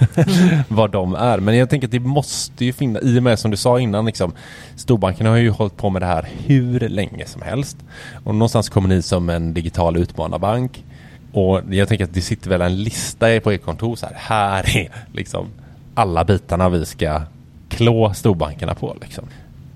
[0.68, 1.38] vad de är.
[1.38, 4.06] Men jag tänker att det måste ju finnas, i och med som du sa innan,
[4.06, 4.32] liksom,
[4.76, 7.76] storbankerna har ju hållit på med det här hur länge som helst.
[8.24, 10.84] Och någonstans kommer ni som en digital utmanarbank.
[11.32, 14.76] Och jag tänker att det sitter väl en lista på ert kontor så här, här
[14.76, 15.46] är liksom
[15.94, 17.22] alla bitarna vi ska
[17.70, 18.96] klå storbankerna på.
[19.00, 19.24] Liksom.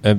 [0.03, 0.16] Eh,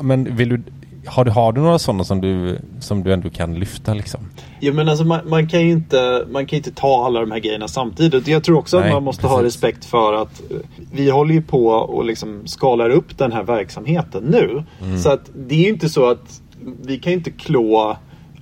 [0.00, 0.62] men vill du,
[1.06, 3.94] har, du, har du några sådana som du, som du ändå kan lyfta?
[3.94, 4.20] Liksom?
[4.60, 7.38] Ja, men alltså, man, man, kan ju inte, man kan inte ta alla de här
[7.38, 8.28] grejerna samtidigt.
[8.28, 9.36] Jag tror också Nej, att man måste precis.
[9.36, 10.56] ha respekt för att eh,
[10.92, 14.64] vi håller ju på och liksom skalar upp den här verksamheten nu.
[14.82, 14.98] Mm.
[14.98, 16.40] Så att det är ju inte så att
[16.82, 17.96] vi kan inte klå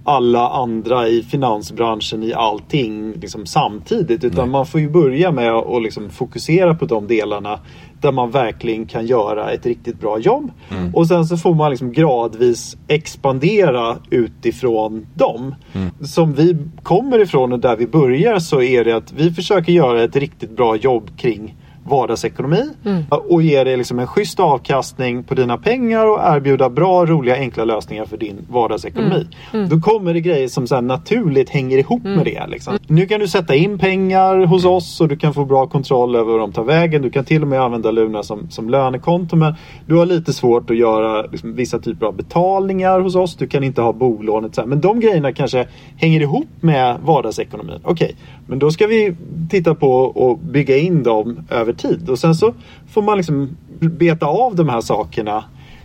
[0.04, 4.24] alla andra i finansbranschen i allting liksom samtidigt.
[4.24, 4.52] Utan Nej.
[4.52, 7.60] man får ju börja med att liksom fokusera på de delarna
[8.00, 10.50] där man verkligen kan göra ett riktigt bra jobb.
[10.70, 10.94] Mm.
[10.94, 15.54] Och sen så får man liksom gradvis expandera utifrån dem.
[15.72, 15.90] Mm.
[16.00, 20.02] Som vi kommer ifrån och där vi börjar så är det att vi försöker göra
[20.02, 21.56] ett riktigt bra jobb kring
[21.90, 22.62] vardagsekonomi
[23.08, 27.64] och ge dig liksom en schysst avkastning på dina pengar och erbjuda bra, roliga, enkla
[27.64, 29.26] lösningar för din vardagsekonomi.
[29.70, 32.46] Då kommer det grejer som så naturligt hänger ihop med det.
[32.48, 32.78] Liksom.
[32.86, 36.32] Nu kan du sätta in pengar hos oss och du kan få bra kontroll över
[36.32, 37.02] var de tar vägen.
[37.02, 39.54] Du kan till och med använda Luna som, som lönekonto men
[39.86, 43.36] du har lite svårt att göra liksom, vissa typer av betalningar hos oss.
[43.36, 44.54] Du kan inte ha bolånet.
[44.54, 44.68] Så här.
[44.68, 45.66] Men de grejerna kanske
[45.96, 47.80] hänger ihop med vardagsekonomin.
[47.84, 48.16] Okej,
[48.46, 49.16] men då ska vi
[49.50, 52.10] titta på och bygga in dem över tid.
[52.10, 52.54] Och sen så
[52.88, 55.44] får man liksom beta av de här sakerna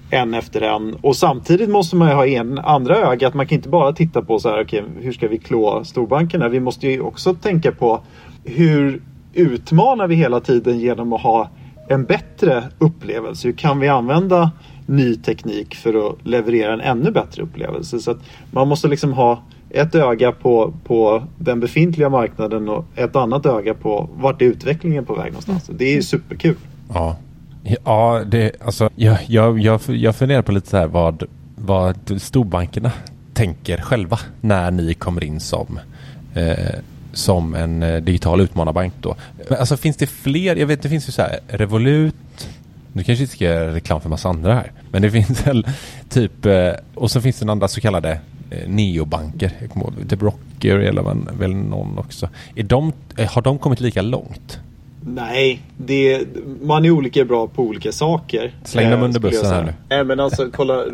[0.10, 0.93] en efter en.
[0.93, 3.34] Och samtidigt måste man ju ha en andra ögat.
[3.34, 6.50] Man kan inte bara titta på så här, okay, hur ska vi klå storbankerna?
[6.50, 8.02] Vi måste ju också tänka på
[8.43, 9.02] hur
[9.34, 11.50] utmanar vi hela tiden genom att ha
[11.89, 13.48] en bättre upplevelse?
[13.48, 14.52] Hur kan vi använda
[14.86, 18.00] ny teknik för att leverera en ännu bättre upplevelse?
[18.00, 18.20] Så att
[18.52, 19.41] man måste liksom ha
[19.76, 25.05] ett öga på, på den befintliga marknaden och ett annat öga på vart är utvecklingen
[25.05, 25.69] på väg någonstans.
[25.73, 26.55] Det är ju superkul.
[26.93, 27.17] Ja,
[27.86, 31.23] ja det, alltså, jag, jag, jag, jag funderar på lite så här vad,
[31.55, 32.91] vad storbankerna
[33.34, 35.80] tänker själva när ni kommer in som
[36.34, 36.80] eh,
[37.13, 39.15] som en eh, digital utmanarbank då.
[39.49, 40.55] Alltså finns det fler?
[40.55, 42.15] Jag vet det finns ju så här Revolut.
[42.93, 44.71] Nu kanske inte ska göra reklam för massa andra här.
[44.91, 45.67] Men det finns väl
[46.09, 48.19] typ eh, och så finns det andra så kallade
[48.68, 49.52] neobanker.
[49.62, 52.30] Jag kommer ihåg, typ Rocker eller väl någon också.
[52.56, 52.93] Är de,
[53.30, 54.60] har de kommit lika långt?
[55.08, 56.28] Nej, det,
[56.62, 58.54] man är olika bra på olika saker.
[58.64, 59.74] Släng dem under bussen här nu.
[59.89, 60.86] Nej men alltså kolla,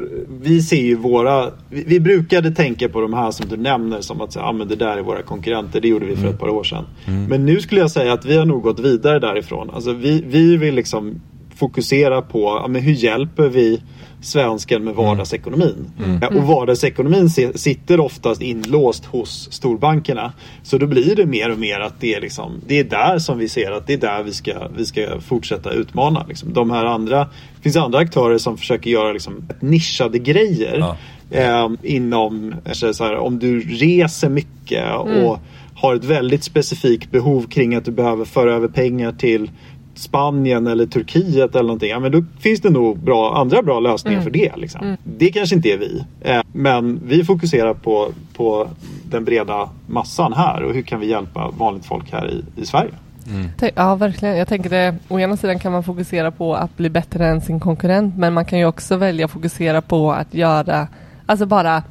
[0.41, 4.21] vi ser ju våra, vi, vi, brukade tänka på de här som du nämner som
[4.21, 5.81] att ah, men det där är våra konkurrenter.
[5.81, 6.33] Det gjorde vi för mm.
[6.33, 6.85] ett par år sedan.
[7.05, 7.25] Mm.
[7.25, 9.69] Men nu skulle jag säga att vi har nog gått vidare därifrån.
[9.69, 11.21] Alltså vi, vi vill liksom
[11.55, 13.81] fokusera på, ja, men hur hjälper vi
[14.21, 15.91] svensken med vardagsekonomin.
[15.97, 16.17] Mm.
[16.17, 16.37] Mm.
[16.37, 20.33] Och vardagsekonomin sitter oftast inlåst hos storbankerna.
[20.63, 23.37] Så då blir det mer och mer att det är, liksom, det är där som
[23.37, 26.25] vi ser att det är där vi ska, vi ska fortsätta utmana.
[26.27, 26.53] Liksom.
[26.53, 27.19] De här andra,
[27.55, 30.77] det finns andra aktörer som försöker göra liksom, nischade grejer.
[30.79, 30.97] Ja.
[31.31, 35.25] Eh, inom, så här, om du reser mycket mm.
[35.25, 35.39] och
[35.81, 39.49] har ett väldigt specifikt behov kring att du behöver föra över pengar till
[39.95, 41.89] Spanien eller Turkiet eller någonting.
[41.89, 44.23] Ja, men då finns det nog bra, andra bra lösningar mm.
[44.23, 44.51] för det.
[44.57, 44.81] Liksom.
[44.81, 44.97] Mm.
[45.03, 46.03] Det kanske inte är vi.
[46.21, 48.67] Eh, men vi fokuserar på, på
[49.03, 52.91] den breda massan här och hur kan vi hjälpa vanligt folk här i, i Sverige.
[53.29, 53.49] Mm.
[53.75, 54.37] Ja, verkligen.
[54.37, 57.59] Jag tänker det, å ena sidan kan man fokusera på att bli bättre än sin
[57.59, 60.87] konkurrent, men man kan ju också välja att fokusera på att göra,
[61.25, 61.83] alltså bara,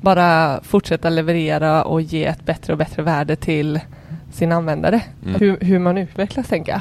[0.00, 3.80] bara fortsätta leverera och ge ett bättre och bättre värde till
[4.32, 5.02] sin användare.
[5.24, 5.40] Mm.
[5.40, 6.80] Hur, hur man utvecklas, tänker jag.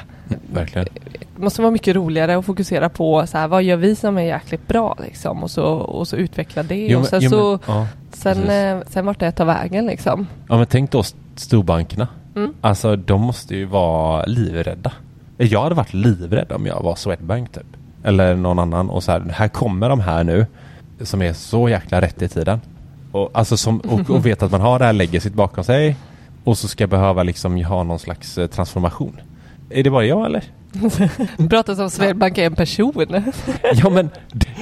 [0.54, 0.88] Verkligen.
[1.36, 4.22] Det måste vara mycket roligare att fokusera på så här, vad gör vi som är
[4.22, 7.76] jäkligt bra liksom och så, och så utveckla det jo, och sen jo, så men,
[7.76, 10.28] ja, sen, eh, sen vart det tar vägen liksom.
[10.50, 11.04] Ja men tänk då
[11.36, 12.08] storbankerna.
[12.36, 12.54] Mm.
[12.62, 14.92] Alltså de måste ju vara livrädda.
[15.38, 17.68] Jag hade varit livrädd om jag var Swedbank typ.
[18.04, 20.46] Eller någon annan och så här, här kommer de här nu
[21.02, 22.62] som är så jäkla rätt i tiden.
[23.12, 25.96] Och, alltså som, och, och vet att man har det här legacyt bakom sig
[26.44, 29.22] och så ska jag behöva liksom ha någon slags eh, transformation.
[29.70, 30.44] Är det bara jag eller?
[31.50, 32.94] Pratar som Swedbank är en person.
[33.74, 34.10] ja men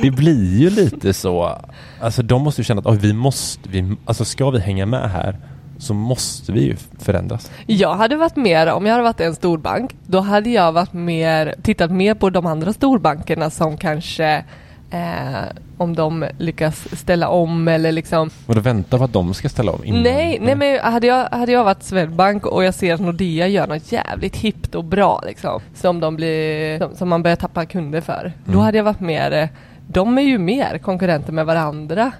[0.01, 1.61] det blir ju lite så.
[2.01, 5.11] Alltså de måste ju känna att oh, vi måste, vi, alltså ska vi hänga med
[5.11, 5.37] här
[5.77, 7.51] så måste vi ju förändras.
[7.65, 11.55] Jag hade varit mer, om jag hade varit en storbank, då hade jag varit mer,
[11.61, 14.45] tittat mer på de andra storbankerna som kanske
[14.95, 15.43] Eh,
[15.77, 18.29] om de lyckas ställa om eller liksom...
[18.45, 19.83] Och vänta på att de ska ställa om?
[19.83, 20.03] Innan.
[20.03, 23.67] Nej, nej men hade jag, hade jag varit Swedbank och jag ser att Nordea gör
[23.67, 28.01] något jävligt hippt och bra liksom, som, de blir, som, som man börjar tappa kunder
[28.01, 28.33] för, mm.
[28.43, 29.49] då hade jag varit mer,
[29.87, 32.11] de är ju mer konkurrenter med varandra.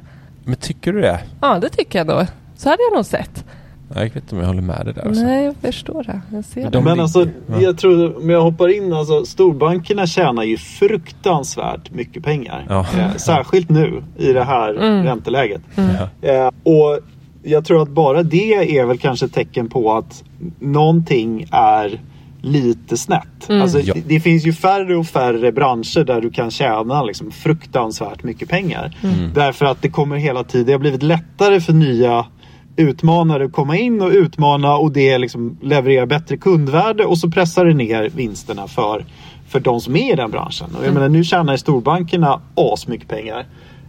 [0.44, 1.20] Men tycker du det?
[1.42, 2.26] Ja, det tycker jag nog.
[2.56, 3.46] Så hade jag nog sett.
[3.94, 5.08] Jag vet inte om jag håller med dig där.
[5.08, 5.24] Alltså.
[5.24, 6.22] Nej, jag förstår det.
[6.32, 6.82] Jag ser det.
[6.82, 7.28] Men alltså,
[7.62, 12.66] jag tror, om jag hoppar in, alltså storbankerna tjänar ju fruktansvärt mycket pengar.
[12.70, 12.86] Ja.
[12.98, 15.06] Eh, särskilt nu i det här mm.
[15.06, 15.62] ränteläget.
[15.76, 15.96] Mm.
[16.22, 17.00] Eh, och
[17.44, 20.24] jag tror att bara det är väl kanske ett tecken på att
[20.60, 22.00] någonting är
[22.42, 23.50] lite snett.
[23.50, 23.62] Mm.
[23.62, 23.94] Alltså, ja.
[23.94, 28.50] det, det, finns ju färre och färre branscher där du kan tjäna liksom, fruktansvärt mycket
[28.50, 28.98] pengar.
[29.04, 29.34] Mm.
[29.34, 32.26] Därför att det kommer hela tiden, det har blivit lättare för nya
[32.76, 37.74] utmanare komma in och utmana och det liksom levererar bättre kundvärde och så pressar det
[37.74, 39.06] ner vinsterna för,
[39.48, 40.68] för de som är i den branschen.
[40.70, 40.94] Och jag mm.
[40.94, 43.46] menar, nu tjänar storbankerna asmycket pengar.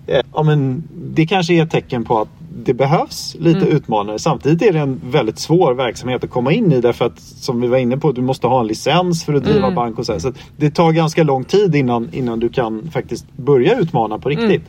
[0.06, 2.28] Eh, ja, men det kanske är ett tecken på att
[2.64, 3.76] det behövs lite mm.
[3.76, 4.18] utmanare.
[4.18, 7.68] Samtidigt är det en väldigt svår verksamhet att komma in i därför att som vi
[7.68, 9.74] var inne på, du måste ha en licens för att driva mm.
[9.74, 10.12] bank och så.
[10.12, 10.18] Här.
[10.18, 14.48] Så det tar ganska lång tid innan, innan du kan faktiskt börja utmana på riktigt.
[14.48, 14.62] Mm.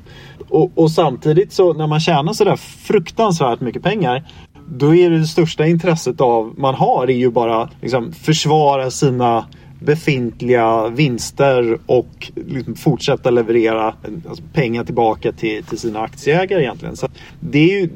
[0.50, 4.24] Och, och, samtidigt så när man tjänar sådär fruktansvärt mycket pengar
[4.70, 9.46] då är det, det största intresset av man har är ju bara liksom försvara sina
[9.80, 13.94] befintliga vinster och liksom fortsätta leverera
[14.30, 16.96] alltså, pengar tillbaka till, till sina aktieägare egentligen.
[16.96, 17.08] Så
[17.40, 17.90] det är ju,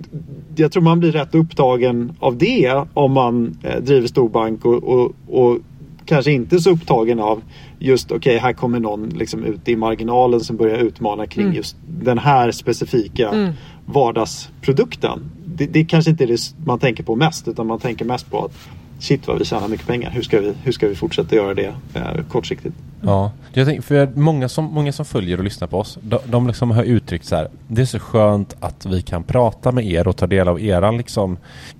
[0.55, 5.11] jag tror man blir rätt upptagen av det om man eh, driver storbank och, och,
[5.27, 5.57] och
[6.05, 7.41] kanske inte så upptagen av
[7.81, 11.55] just okej, okay, här kommer någon liksom ut i marginalen som börjar utmana kring mm.
[11.55, 13.53] just den här specifika mm.
[13.85, 15.31] vardagsprodukten.
[15.45, 18.45] Det, det kanske inte är det man tänker på mest utan man tänker mest på
[18.45, 18.51] att
[18.99, 20.09] shit vad vi tjänar mycket pengar.
[20.09, 22.75] Hur ska vi, hur ska vi fortsätta göra det eh, kortsiktigt?
[23.01, 26.47] Ja, jag tänker, för många som, många som följer och lyssnar på oss, de, de
[26.47, 30.07] liksom har uttryckt så här, det är så skönt att vi kan prata med er
[30.07, 31.37] och ta del av era liksom,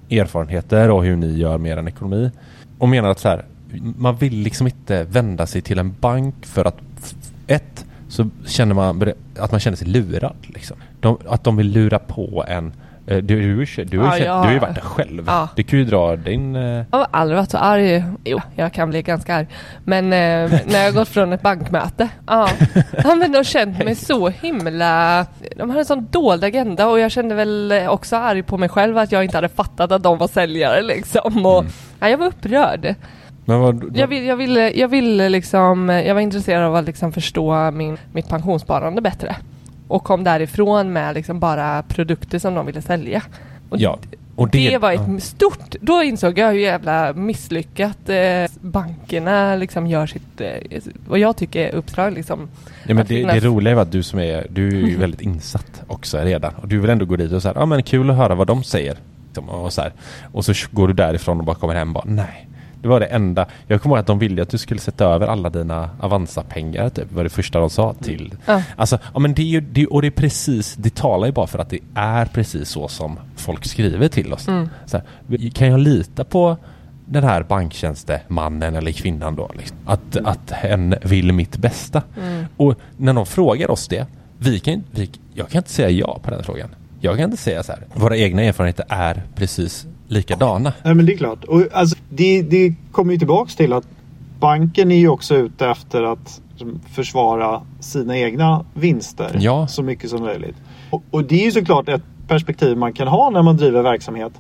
[0.09, 2.31] erfarenheter och hur ni gör med er ekonomi.
[2.77, 3.45] Och menar att så här,
[3.97, 6.77] man vill liksom inte vända sig till en bank för att
[7.47, 10.35] ett, så känner man att man känner sig lurad.
[10.41, 10.77] Liksom.
[10.99, 12.73] De, att de vill lura på en
[13.07, 15.23] Eh, du, du, du, du, ja, du har ju varit där själv.
[15.27, 15.47] Ja.
[15.55, 16.55] Du kan ju dra din...
[16.55, 16.85] Uh...
[16.91, 18.03] Jag har aldrig varit så arg.
[18.23, 19.47] Jo, jag kan bli ganska arg.
[19.83, 22.09] Men eh, när jag gått från ett bankmöte.
[22.27, 22.49] Ja.
[23.03, 25.25] ja, men de känt mig så himla...
[25.57, 28.97] De hade en sån dold agenda och jag kände väl också arg på mig själv
[28.97, 31.45] att jag inte hade fattat att de var säljare liksom.
[31.45, 31.71] Och, mm.
[31.99, 32.95] ja, jag var upprörd.
[33.51, 37.11] Men vad, jag, vill, jag, ville, jag ville liksom, jag var intresserad av att liksom
[37.11, 39.35] förstå min, mitt pensionssparande bättre
[39.87, 43.23] och kom därifrån med liksom bara produkter som de ville sälja.
[43.69, 43.99] Och ja.
[44.35, 49.87] Och det, det var ett stort, då insåg jag hur jävla misslyckat eh, bankerna liksom
[49.87, 52.49] gör sitt, eh, vad jag tycker är uppdrag liksom.
[52.87, 55.83] Ja, men det, det roliga är att du som är, du är ju väldigt insatt
[55.87, 58.35] också redan och du vill ändå gå dit och säga, ja men kul att höra
[58.35, 58.97] vad de säger.
[59.47, 59.93] Och, så här.
[60.31, 62.47] och så går du därifrån och bara kommer hem och bara, nej
[62.81, 63.45] det var det enda.
[63.67, 67.11] Jag kommer ihåg att de ville att du skulle sätta över alla dina Avanza-pengar typ.
[67.11, 68.35] var det första de sa till.
[68.45, 68.61] Mm.
[68.75, 71.47] Alltså, ja men det är ju, det, och det är precis, det talar ju bara
[71.47, 74.47] för att det är precis så som folk skriver till oss.
[74.47, 74.69] Mm.
[74.93, 76.57] Här, kan jag lita på
[77.05, 79.51] den här banktjänstemannen eller kvinnan då?
[79.57, 80.31] Liksom, att, mm.
[80.31, 82.03] att hen vill mitt bästa.
[82.17, 82.45] Mm.
[82.57, 84.05] Och när de frågar oss det,
[84.37, 86.69] vi kan, vi, jag kan inte säga ja på den frågan.
[86.99, 90.73] Jag kan inte säga så här, våra egna erfarenheter är precis likadana.
[90.83, 91.43] Nej men det är klart.
[91.43, 93.87] Och alltså, det, det kommer ju tillbaks till att
[94.39, 96.41] banken är ju också ute efter att
[96.93, 99.67] försvara sina egna vinster ja.
[99.67, 100.55] så mycket som möjligt.
[100.89, 104.31] Och, och, det är ju såklart ett perspektiv man kan ha när man driver verksamhet.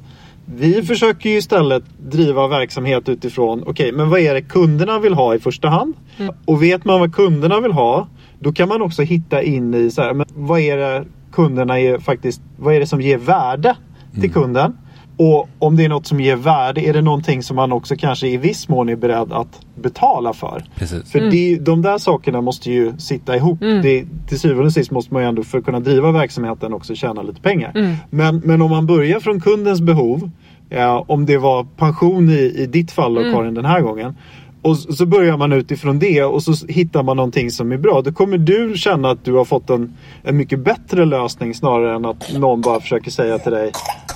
[0.45, 5.13] Vi försöker ju istället driva verksamhet utifrån, okej okay, men vad är det kunderna vill
[5.13, 5.93] ha i första hand?
[6.17, 6.35] Mm.
[6.45, 8.07] Och vet man vad kunderna vill ha,
[8.39, 11.97] då kan man också hitta in i så här, men vad är det kunderna är
[11.97, 13.75] faktiskt, vad är det som ger värde
[14.11, 14.33] till mm.
[14.33, 14.77] kunden?
[15.23, 18.27] Och om det är något som ger värde, är det någonting som man också kanske
[18.27, 20.63] i viss mån är beredd att betala för?
[20.75, 21.11] Precis.
[21.11, 21.31] För mm.
[21.31, 23.61] det, de där sakerna måste ju sitta ihop.
[23.61, 23.81] Mm.
[23.81, 26.95] Det, till syvende och sist måste man ju ändå för att kunna driva verksamheten också
[26.95, 27.71] tjäna lite pengar.
[27.75, 27.95] Mm.
[28.09, 30.29] Men, men om man börjar från kundens behov,
[30.69, 33.33] ja, om det var pension i, i ditt fall då, mm.
[33.33, 34.15] Karin den här gången.
[34.61, 38.01] Och så börjar man utifrån det och så hittar man någonting som är bra.
[38.01, 39.93] Då kommer du känna att du har fått en,
[40.23, 43.71] en mycket bättre lösning snarare än att någon bara försöker säga till dig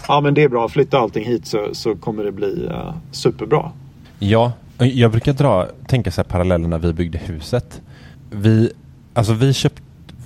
[0.07, 3.71] Ja men det är bra, flytta allting hit så, så kommer det bli uh, superbra.
[4.19, 7.81] Ja, jag brukar dra, tänka så här paralleller när vi byggde huset.
[8.29, 8.71] Vi,
[9.13, 9.83] alltså vi köpt,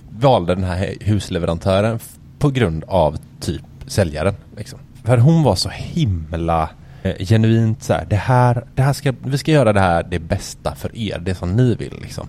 [0.09, 1.99] valde den här husleverantören
[2.39, 4.33] på grund av typ säljaren.
[4.57, 4.79] Liksom.
[5.03, 6.69] För hon var så himla
[7.03, 10.19] eh, genuint så här, det här, det här ska, vi ska göra det här det
[10.19, 12.27] bästa för er, det som ni vill liksom.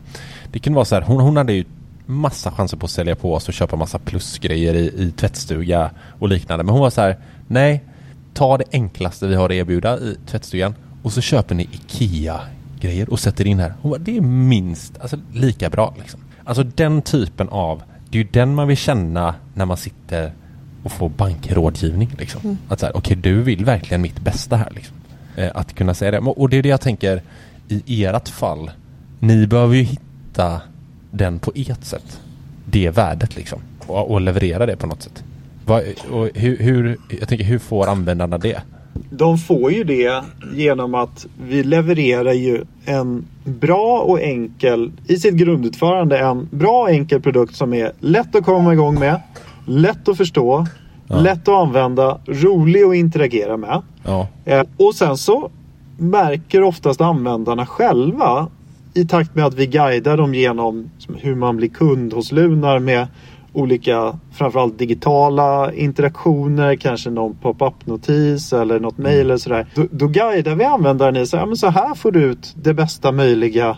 [0.52, 1.64] Det kunde vara så här, hon, hon hade ju
[2.06, 6.28] massa chanser på att sälja på oss och köpa massa plusgrejer i, i tvättstuga och
[6.28, 6.64] liknande.
[6.64, 7.16] Men hon var så här,
[7.50, 7.84] nej,
[8.34, 13.20] ta det enklaste vi har att erbjuda i tvättstugan och så köper ni IKEA-grejer och
[13.20, 13.74] sätter in här.
[13.80, 16.20] Hon bara, det är minst, alltså lika bra liksom.
[16.44, 20.32] Alltså den typen av, det är ju den man vill känna när man sitter
[20.82, 22.40] och får bankrådgivning liksom.
[22.44, 22.58] Mm.
[22.68, 24.96] Att okej okay, du vill verkligen mitt bästa här liksom.
[25.36, 26.18] Eh, att kunna säga det.
[26.18, 27.22] Och det är det jag tänker
[27.68, 28.70] i ert fall.
[29.18, 30.60] Ni behöver ju hitta
[31.10, 32.20] den på ert sätt.
[32.64, 33.60] Det värdet liksom.
[33.86, 35.24] Och, och leverera det på något sätt.
[35.66, 35.80] Va,
[36.10, 38.62] och hur, hur, jag tänker, hur får användarna det?
[39.10, 45.34] De får ju det genom att vi levererar ju en bra och enkel, i sitt
[45.34, 49.20] grundutförande, en bra och enkel produkt som är lätt att komma igång med,
[49.66, 50.66] lätt att förstå,
[51.08, 51.20] ja.
[51.20, 53.82] lätt att använda, rolig att interagera med.
[54.04, 54.28] Ja.
[54.44, 55.50] Eh, och sen så
[55.98, 58.48] märker oftast användarna själva
[58.94, 63.06] i takt med att vi guidar dem genom hur man blir kund hos Lunar med
[63.52, 69.26] olika framförallt digitala interaktioner, kanske någon pop-up notis eller något mail mm.
[69.26, 69.66] eller sådär.
[69.74, 72.74] Då, då guidar vi användaren i så här, men så här får du ut det
[72.74, 73.76] bästa möjliga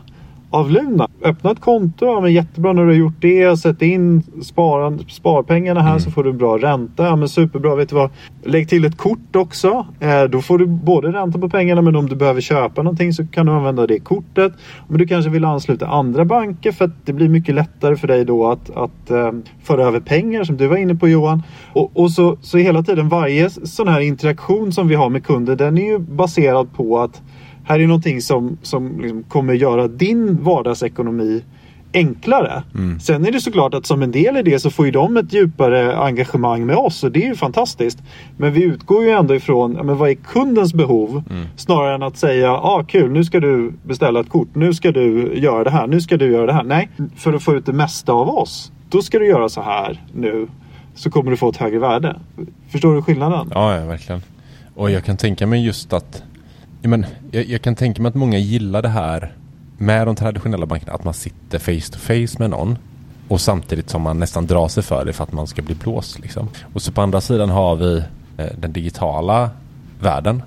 [0.53, 1.09] av Luna.
[1.23, 3.57] Öppna ett konto, ja, men jättebra när du har gjort det.
[3.57, 7.05] Sätt in sparan, sparpengarna här så får du bra ränta.
[7.05, 8.11] Ja, men superbra, vet du vad?
[8.45, 9.87] Lägg till ett kort också.
[10.01, 13.27] Eh, då får du både ränta på pengarna men om du behöver köpa någonting så
[13.27, 14.53] kan du använda det kortet.
[14.89, 18.25] Men du kanske vill ansluta andra banker för att det blir mycket lättare för dig
[18.25, 19.33] då att, att eh,
[19.63, 21.43] föra över pengar som du var inne på Johan.
[21.73, 25.57] Och, och så, så hela tiden varje sån här interaktion som vi har med kunder
[25.57, 27.23] den är ju baserad på att
[27.65, 31.43] här är någonting som, som liksom kommer göra din vardagsekonomi
[31.95, 32.63] enklare.
[33.01, 35.33] Sen är det såklart att som en del i det så får ju de ett
[35.33, 37.99] djupare engagemang med oss och det är ju fantastiskt.
[38.37, 41.23] Men vi utgår ju ändå ifrån men vad är kundens behov
[41.57, 45.35] snarare än att säga ah, kul nu ska du beställa ett kort, nu ska du
[45.39, 46.65] göra det här, nu ska du göra det här.
[46.65, 50.03] Nej, för att få ut det mesta av oss då ska du göra så här
[50.13, 50.49] nu
[50.95, 52.21] så kommer du få ett högre värde.
[52.69, 53.51] Förstår du skillnaden?
[53.55, 54.23] Ja, ja, verkligen.
[54.75, 56.23] Och jag kan tänka mig just att
[56.83, 59.33] ja, men, jag, jag kan tänka mig att många gillar det här
[59.79, 62.79] med de traditionella bankerna, att man sitter face to face med någon
[63.29, 66.19] och samtidigt som man nästan drar sig för det för att man ska bli blåst.
[66.19, 66.49] Liksom.
[66.73, 68.03] Och så på andra sidan har vi
[68.37, 69.51] eh, den digitala
[70.01, 70.43] världen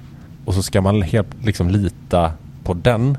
[0.45, 2.31] och så ska man helt liksom lita
[2.63, 3.17] på den.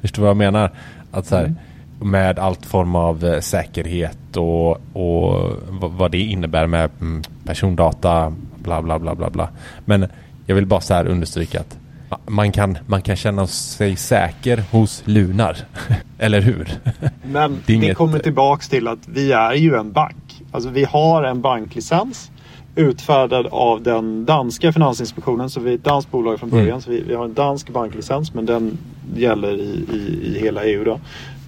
[0.00, 0.70] Förstår du vad jag menar?
[1.10, 1.54] Att så här,
[2.00, 8.32] med allt form av eh, säkerhet och, och vad, vad det innebär med mm, persondata,
[8.56, 9.48] bla bla bla bla bla.
[9.84, 10.06] Men
[10.46, 11.78] jag vill bara så här understryka att
[12.26, 15.56] man kan, man kan känna sig säker hos Lunar.
[16.18, 16.68] Eller hur?
[17.24, 20.42] Men Det det, inget- kommer tillbaks till att vi är ju en bank.
[20.50, 22.30] Alltså vi har en banklicens
[22.76, 25.50] utfärdad av den danska finansinspektionen.
[25.50, 26.68] Så vi är ett danskt bolag från början.
[26.68, 26.80] Mm.
[26.80, 28.78] Så vi, vi har en dansk banklicens men den
[29.16, 30.84] gäller i, i, i hela EU.
[30.84, 31.00] Då.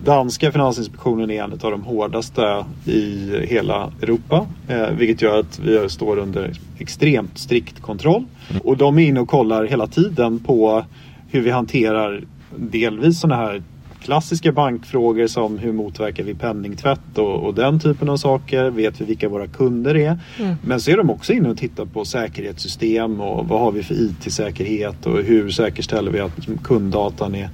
[0.04, 4.46] Danska finansinspektionen är en av de hårdaste i hela Europa.
[4.68, 8.24] Eh, vilket gör att vi står under extremt strikt kontroll.
[8.64, 10.84] Och de är inne och kollar hela tiden på
[11.30, 12.24] hur vi hanterar
[12.56, 13.62] delvis sådana här
[14.02, 18.70] klassiska bankfrågor som hur motverkar vi penningtvätt och, och den typen av saker.
[18.70, 20.18] Vet vi vilka våra kunder är?
[20.64, 23.94] Men så är de också inne och tittar på säkerhetssystem och vad har vi för
[23.94, 27.50] IT-säkerhet och hur säkerställer vi att liksom, kunddatan är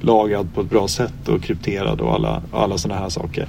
[0.00, 3.48] lagrad på ett bra sätt och krypterad och alla, alla sådana här saker.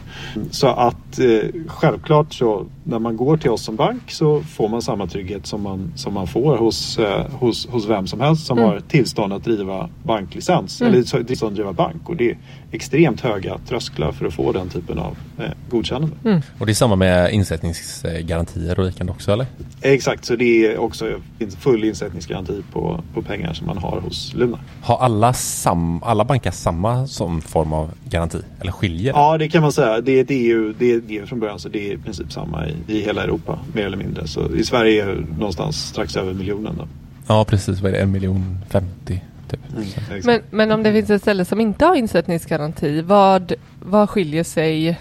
[0.51, 4.81] Så att eh, självklart så när man går till oss som bank så får man
[4.81, 8.57] samma trygghet som man, som man får hos, eh, hos, hos vem som helst som
[8.57, 12.09] har tillstånd att driva banklicens eller så- tillstånd att driva bank.
[12.09, 12.37] Och det
[12.71, 16.41] extremt höga trösklar för att få den typen av eh, godkännande.
[16.59, 19.45] Och det är samma med insättningsgarantier och liknande också eller?
[19.81, 21.19] Exakt, så det är också
[21.59, 24.59] full insättningsgaranti på, på pengar som man har hos Luna.
[24.81, 28.41] Har alla, sam, alla banker samma som form av garanti?
[28.61, 29.19] Eller skiljer det?
[29.19, 30.01] Ja, det kan man säga.
[30.01, 32.31] Det är ett EU, det är ett EU från början så det är i princip
[32.31, 34.27] samma i, i hela Europa mer eller mindre.
[34.27, 36.75] Så i Sverige är det någonstans strax över miljonen.
[36.77, 36.87] Då.
[37.27, 37.81] Ja, precis.
[37.81, 38.01] Vad är det?
[38.01, 39.59] En miljon femtio typ.
[39.69, 39.79] Så.
[39.81, 40.25] Exakt.
[40.25, 44.99] Men, men om det finns ett ställe som inte har insättningsgaranti, vad, vad skiljer sig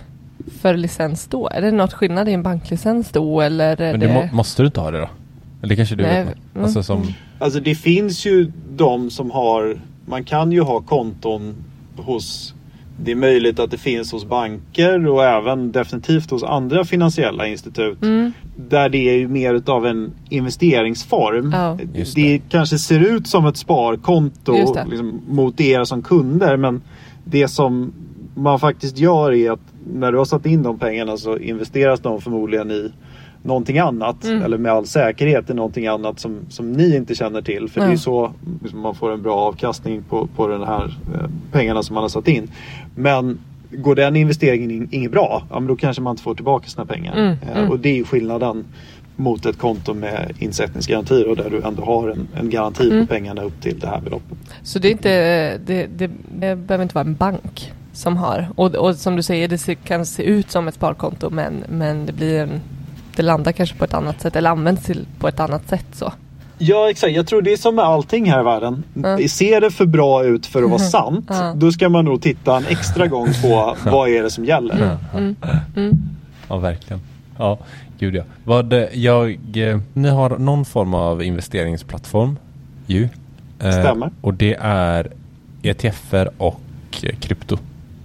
[0.60, 1.48] för licens då?
[1.48, 3.76] Är det något skillnad i en banklicens då eller?
[3.76, 5.08] Men det må, måste du inte ha det då?
[5.62, 6.36] Eller det kanske du Nej, vet?
[6.54, 6.64] mm.
[6.64, 7.14] Alltså som...
[7.38, 11.54] Alltså det finns ju de som har, man kan ju ha konton
[11.96, 12.54] hos
[13.00, 17.98] det är möjligt att det finns hos banker och även definitivt hos andra finansiella institut.
[18.56, 21.52] Där det är ju mer utav en investeringsform.
[21.52, 21.78] Ja.
[21.94, 22.40] Just det.
[22.48, 24.84] kanske ser ut som ett sparkonto det.
[24.84, 26.56] liksom, mot er som kunder.
[26.56, 26.82] Men
[27.24, 27.92] det som
[28.34, 29.60] man faktiskt gör är att
[29.92, 32.92] när du har satt in de pengarna så investeras de förmodligen i
[33.42, 34.24] någonting annat.
[34.24, 37.68] Eller med all säkerhet i någonting annat som, som ni inte känner till.
[37.68, 38.32] För det är så
[38.62, 42.08] liksom, man får en bra avkastning på, på den här eh, pengarna som man har
[42.08, 42.50] satt in.
[42.98, 43.38] Men
[43.70, 46.84] går den investeringen in, inget bra, ja, men då kanske man inte får tillbaka sina
[46.86, 47.16] pengar.
[47.16, 48.64] Mm, Eh, Och det är skillnaden
[49.16, 53.06] mot ett konto med insättningsgarantier och där du ändå har en, en garanti Mm.
[53.06, 54.38] på pengarna upp till det här beloppet.
[54.62, 58.48] Så det är inte, det, det, det behöver inte vara en bank som har.
[58.56, 62.12] Och, och som du säger, det kan se ut som ett sparkonto men, men det
[62.12, 62.60] blir en,
[63.16, 66.12] det landar kanske på ett annat sätt eller används till, på ett annat sätt så.
[66.58, 68.84] Ja exakt, jag tror det är som med allting här i världen.
[68.94, 69.28] Ja.
[69.28, 71.52] Ser det för bra ut för att vara sant, Ja.
[71.56, 74.98] då ska man nog titta en extra gång på vad är det som gäller.
[76.48, 77.00] Ja, verkligen.
[77.38, 77.58] Ja,
[77.98, 78.22] gud ja.
[78.44, 82.38] Vad, eh, jag, eh, ni har någon form av investeringsplattform
[82.86, 83.08] ju.
[83.60, 84.10] Eh, Stämmer.
[84.20, 85.12] Och det är
[85.62, 86.60] ETFer och
[87.02, 87.58] eh, krypto.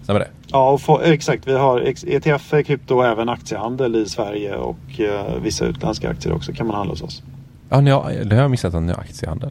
[0.03, 0.27] Stämmer det?
[0.47, 1.47] Ja, och få, exakt.
[1.47, 6.33] Vi har ex- ETF, krypto och även aktiehandel i Sverige och eh, vissa utländska aktier
[6.33, 7.23] också kan man handla hos oss.
[7.73, 9.49] Ja, ni har, det har jag missat att ni har aktiehandel.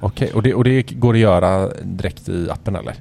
[0.00, 2.94] Okej, och, det, och det går att göra direkt i appen eller?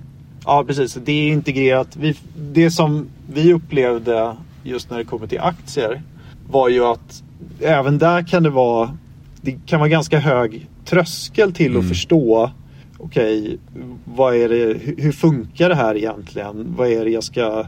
[0.45, 0.93] Ja, precis.
[0.93, 1.95] Det är integrerat.
[1.95, 6.01] Vi, det som vi upplevde just när det kommer till aktier
[6.49, 7.23] var ju att
[7.61, 8.97] även där kan det vara
[9.41, 12.51] det kan vara ganska hög tröskel till att förstå
[12.97, 13.57] okej,
[14.05, 16.73] vad är det, hur, hur funkar det här egentligen?
[16.77, 17.65] Vad är det jag ska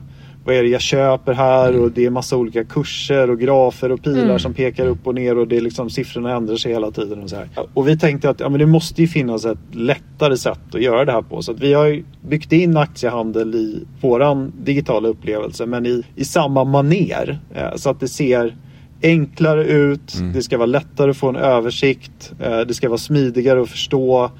[0.49, 4.03] vad är det jag köper här och det är massa olika kurser och grafer och
[4.03, 4.39] pilar Mm.
[4.39, 7.23] som pekar upp och ner och det är liksom siffrorna ändrar sig hela tiden.
[7.23, 7.47] Och, så här.
[7.73, 11.05] och vi tänkte att ja, men det måste ju finnas ett lättare sätt att göra
[11.05, 11.41] det här på.
[11.41, 16.63] Så att vi har byggt in aktiehandel i våran digitala upplevelse men i, i samma
[16.63, 17.39] maner.
[17.55, 18.55] Eh, så att det ser
[19.03, 23.61] enklare ut, det ska vara lättare att få en översikt, eh, det ska vara smidigare
[23.61, 24.31] att förstå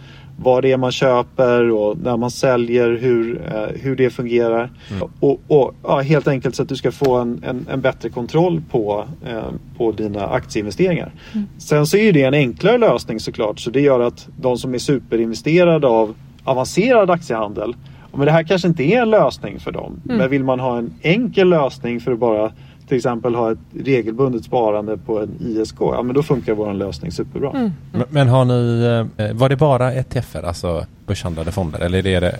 [0.43, 4.71] vad det är man köper och när man säljer hur, eh, hur det fungerar.
[5.19, 8.61] Och, och ja, helt enkelt så att du ska få en, en, en bättre kontroll
[8.71, 9.43] på, eh,
[9.77, 11.11] på dina aktieinvesteringar.
[11.57, 14.77] Sen så är det en enklare lösning såklart så det gör att de som är
[14.77, 17.75] superinvesterade av avancerad aktiehandel
[18.13, 20.01] men det här kanske inte är en lösning för dem.
[20.03, 22.51] Men vill man ha en enkel lösning för att bara
[22.89, 27.11] till exempel ha ett regelbundet sparande på en ISK, ja men då funkar vår lösning
[27.11, 27.51] superbra.
[27.91, 28.83] Men, men har ni,
[29.17, 31.79] eh, var det bara ETFer, alltså börshandlade fonder?
[31.79, 32.35] Eller är det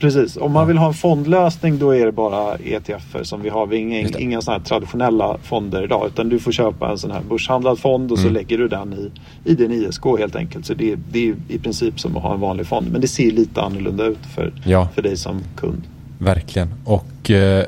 [0.00, 3.66] Precis, om man vill ha en fondlösning då är det bara ETFer som vi har.
[3.66, 7.10] Vi har inga, inga sådana här traditionella fonder idag utan du får köpa en sån
[7.10, 8.34] här börshandlad fond och så Mm.
[8.34, 9.10] lägger du den i,
[9.50, 10.66] i din ISK helt enkelt.
[10.66, 13.30] Så det, det är i princip som att ha en vanlig fond men det ser
[13.30, 14.88] lite annorlunda ut för, Ja.
[14.94, 15.82] för dig som kund.
[16.18, 16.68] verkligen?
[16.84, 17.64] Och, eh,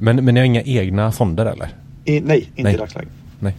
[0.00, 1.68] men, men ni har inga egna fonder eller?
[2.04, 2.74] I, nej, inte Nej.
[2.74, 3.12] i dagsläget.
[3.38, 3.54] Nej.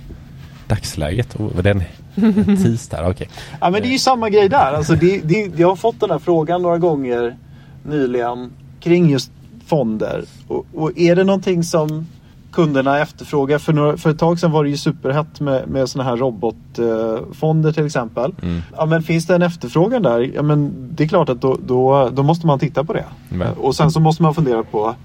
[0.68, 1.36] Dagsläget?
[1.40, 1.84] Oh, var det en,
[2.16, 3.10] en tis där?
[3.10, 3.30] Okej.
[3.62, 4.74] Ja men det är ju samma grej där.
[4.74, 7.36] Alltså det, det, jag har fått den här frågan några gånger
[7.84, 9.32] nyligen kring just
[9.66, 10.24] fonder.
[10.48, 12.08] Och, och är det någonting som
[12.52, 13.58] kunderna efterfrågar?
[13.58, 17.72] För, några, för ett tag sedan var det ju superhett med, med sådana här robotfonder
[17.72, 18.36] till exempel.
[18.42, 18.62] Mm.
[18.78, 20.32] Ja men finns det en efterfrågan där?
[20.36, 23.06] Ja men det är klart att då, då, då måste man titta på det.
[23.30, 24.96] Men- Och sen så måste man fundera på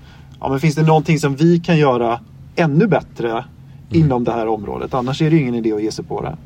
[0.41, 2.21] ja, men finns det någonting som vi kan göra
[2.57, 3.45] ännu bättre
[3.91, 4.95] inom det här området?
[4.95, 6.37] Annars är det ingen idé att ge sig på det.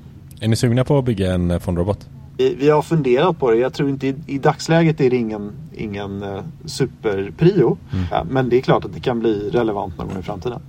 [0.44, 2.08] Är ni sugna på att bygga en eh, fondrobot?
[2.36, 3.56] Vi, vi har funderat på det.
[3.56, 7.78] Jag tror inte i, i dagsläget är det ingen, ingen uh, superprio.
[8.10, 10.60] Ja, men det är klart att det kan bli relevant någon gång i framtiden.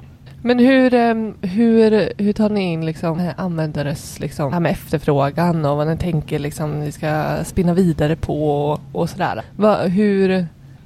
[0.43, 4.71] Men hur, ehm, hur, hur tar ni in liksom eh, användares liksom, det här med
[4.71, 9.41] efterfrågan och vad ni tänker liksom ni ska spinna vidare på och, och sådär.
[9.55, 10.45] Va, hur,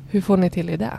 [0.09, 0.91] hur får ni till i det?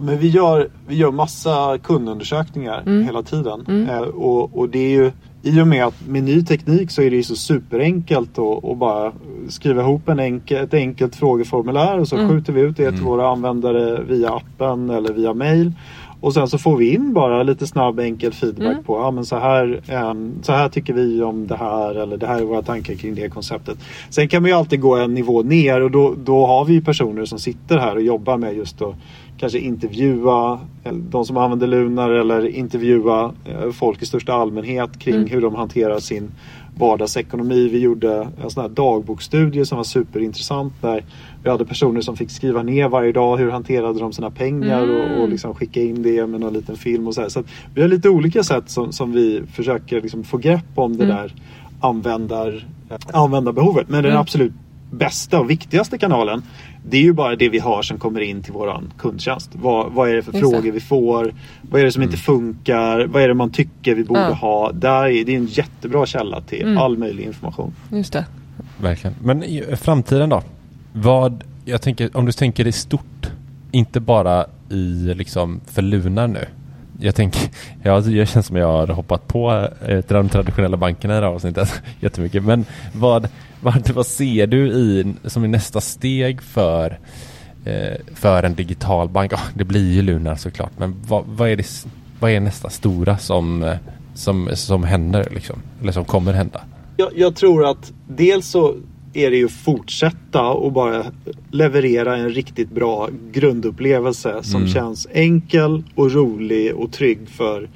[0.00, 3.04] Men vi, gör, vi gör massa kundundersökningar Mm.
[3.04, 3.64] hela tiden.
[3.68, 3.88] Mm.
[3.88, 5.12] Eh, och, och det är ju
[5.42, 9.12] i och med att med ny teknik så är det ju så superenkelt att, bara
[9.48, 12.28] skriva ihop en enkel, ett enkelt frågeformulär och så Mm.
[12.28, 15.72] skjuter vi ut det till våra användare via appen eller via mail.
[16.20, 18.84] Och sen så får vi in bara lite snabb enkel feedback Mm.
[18.84, 22.26] på ja, men så, här, em, så här tycker vi om det här eller det
[22.26, 23.78] här är våra tankar kring det konceptet.
[24.10, 27.24] Sen kan man ju alltid gå en nivå ner och då, då har vi personer
[27.24, 28.94] som sitter här och jobbar med just att
[29.42, 35.14] kanske intervjua eh, de som använder Lunar eller intervjua eh, folk i största allmänhet kring
[35.14, 35.28] Mm.
[35.28, 36.30] hur de hanterar sin
[36.78, 37.68] vardagsekonomi.
[37.68, 41.04] Vi gjorde en sån här dagboksstudie som var superintressant där
[41.44, 45.22] vi hade personer som fick skriva ner varje dag hur hanterade de sina pengar och,
[45.22, 47.28] och liksom skicka in det med någon liten film och så här.
[47.28, 47.42] Så
[47.74, 51.16] vi har lite olika sätt som, som vi försöker liksom få grepp om det Mm.
[51.16, 51.34] där
[51.80, 52.66] användar,
[53.12, 53.88] användarbehovet.
[53.88, 54.20] Men den Mm.
[54.20, 54.52] absolut
[54.90, 56.42] bästa och viktigaste kanalen
[56.88, 59.50] det är ju bara det vi har som kommer in till våran kundtjänst.
[59.52, 60.50] Vad, vad är det för Just det.
[60.56, 61.34] frågor vi får?
[61.70, 63.06] Vad är det som inte funkar?
[63.06, 64.32] Vad är det man tycker vi borde Ja.
[64.34, 64.72] ha?
[64.72, 66.78] Där är, det är en jättebra källa till Mm.
[66.78, 67.72] all möjlig information.
[67.90, 68.24] Just det.
[68.80, 69.16] Verkligen.
[69.22, 70.42] Men i framtiden då?
[70.92, 73.30] Vad, jag tänker, om du tänker i stort,
[73.70, 76.44] inte bara i liksom för Lunar nu.
[77.02, 77.50] Jag tänker,
[77.82, 81.34] jag, jag känns som jag har hoppat på eh, de traditionella bankerna i det här
[81.34, 82.44] avsnittet jättemycket.
[82.44, 83.28] Men vad,
[83.60, 86.98] vad, vad ser du i, som är nästa steg för,
[87.64, 89.32] eh, för en digital bank?
[89.32, 91.66] Oh, det blir ju Lunar såklart, men vad, vad, är, det,
[92.20, 93.76] vad är nästa stora som, eh,
[94.14, 95.62] som, som händer liksom?
[95.80, 96.60] Eller som kommer hända?
[96.96, 98.76] Jag, jag tror att dels så
[99.14, 101.04] är det ju att fortsätta och bara
[101.50, 104.72] leverera en riktigt bra grundupplevelse som Mm.
[104.72, 107.68] känns enkel och rolig och trygg för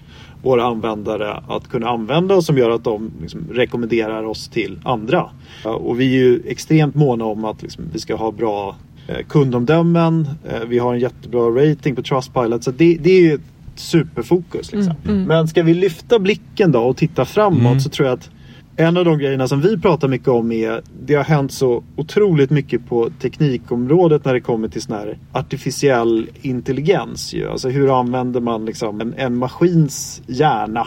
[0.43, 5.31] våra användare att kunna använda och som gör att de liksom rekommenderar oss till andra.
[5.65, 8.77] Ja, Och vi är ju extremt måna om att liksom, vi ska ha bra
[9.09, 10.29] eh, kundomdömen.
[10.49, 12.65] Eh, vi har en jättebra rating på Trustpilot.
[12.65, 13.41] Så det, det är ju ett
[13.75, 14.73] superfokus.
[14.73, 14.95] Liksom.
[15.05, 15.29] Mm, mm.
[15.29, 17.81] Men ska vi lyfta blicken då och titta framåt Mm.
[17.81, 18.31] så tror jag att
[18.77, 22.51] en av de grejerna som vi pratar mycket om är det har hänt så otroligt
[22.51, 27.35] mycket på teknikområdet när det kommer till sån här artificiell intelligens.
[27.35, 27.49] Ju.
[27.49, 30.87] Alltså hur använder man liksom en, en maskins hjärna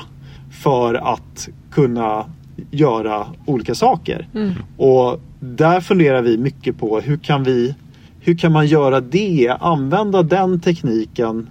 [0.64, 2.26] för att kunna
[2.72, 4.28] göra olika saker.
[4.34, 4.54] Mm.
[4.78, 7.76] Och där funderar vi mycket på hur kan vi
[8.22, 11.50] hur kan man göra det, använda den tekniken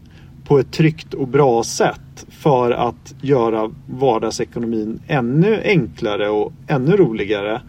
[0.48, 7.60] på ett tryggt och bra sätt för att göra vardagsekonomin ännu enklare och ännu roligare.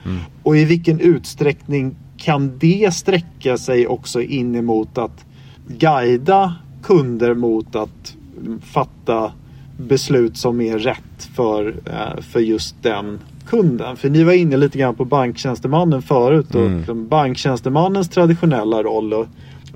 [0.43, 5.25] Och i vilken utsträckning kan det sträcka sig också in emot att
[5.67, 8.15] guida kunder mot att
[8.61, 9.32] fatta
[9.77, 13.97] beslut som är rätt för, eh, för just den kunden.
[13.97, 17.07] För ni var inne lite grann på banktjänstemannen förut och Mm.
[17.07, 19.13] banktjänstemannens traditionella roll.
[19.13, 19.27] Och,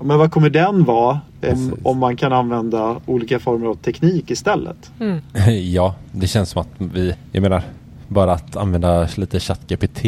[0.02, 1.20] men vad kommer den vara
[1.52, 4.90] om, om man kan använda olika former av teknik istället?
[5.62, 7.62] Ja, det känns som att vi, jag menar,
[8.08, 10.04] bara att använda lite ChatGPT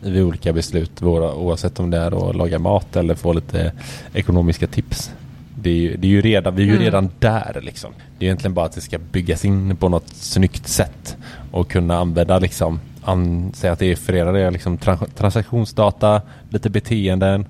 [0.00, 3.72] vid olika beslut, våra- oavsett om det är att laga mat eller få lite
[4.14, 5.10] ekonomiska tips.
[5.58, 7.90] Det är ju, det är ju redan, vi är ju redan där liksom.
[8.18, 11.16] Det är egentligen bara att det ska byggas in på något snyggt sätt
[11.50, 17.46] och kunna använda liksom, an, säga att det refererar det liksom trans, transaktionsdata, lite beteenden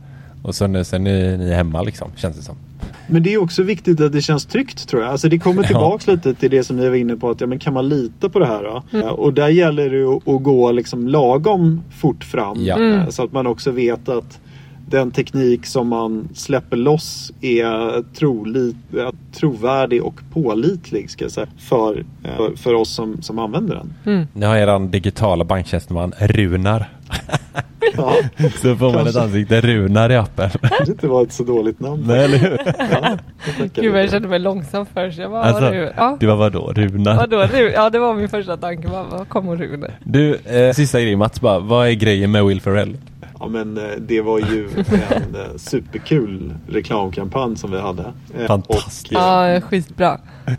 [0.47, 2.57] och sen, sen är ni hemma liksom, känns det som.
[3.07, 5.11] Men det är också viktigt att det känns tryggt tror jag.
[5.12, 7.30] Alltså det kommer tillbaks lite till det som ni var inne på.
[7.30, 8.62] Att, ja, men kan man lita på det här?
[8.62, 8.82] Då?
[8.99, 12.64] Ja, Och där gäller det att, gå liksom lagom fort fram.
[12.64, 12.82] Ja.
[12.82, 14.38] eh, Så att man också vet att
[14.90, 21.47] den teknik som man släpper loss är trolig, eh, trovärdig och pålitlig ska jag säga,
[21.59, 23.74] för, eh, för, för oss som, som använder
[24.05, 24.26] den.
[24.32, 26.88] Ni har eran digitala banktjänsteman Runar.
[27.96, 28.16] Ja,
[28.62, 29.20] Så får man ett Kanske.
[29.20, 30.50] ansikte Runar i appen.
[30.86, 32.04] det inte var ett så dåligt namn.
[32.07, 32.59] Nej, eller hur?
[32.66, 33.18] Ja,
[33.59, 34.12] tackar Gud vad jag för.
[34.16, 35.18] kände mig långsam först.
[35.18, 36.16] Jag bara, Alltså, alltså, ja.
[36.20, 36.72] det var vadå?
[36.76, 37.16] Runar?
[37.16, 38.88] Vadå, ja det var min första tanke.
[38.88, 39.90] Vad, vad kommer Rune?
[40.04, 42.96] Du, eh, sista grejen Mats bara, vad är grejen med Will Ferrell?
[43.40, 44.68] Ja men eh, det var ju
[45.11, 48.04] en eh, superkul reklamkampanj som vi hade.
[48.38, 49.12] Eh, Fantastiskt.
[49.16, 50.18] Och, eh, Ja, skitbra.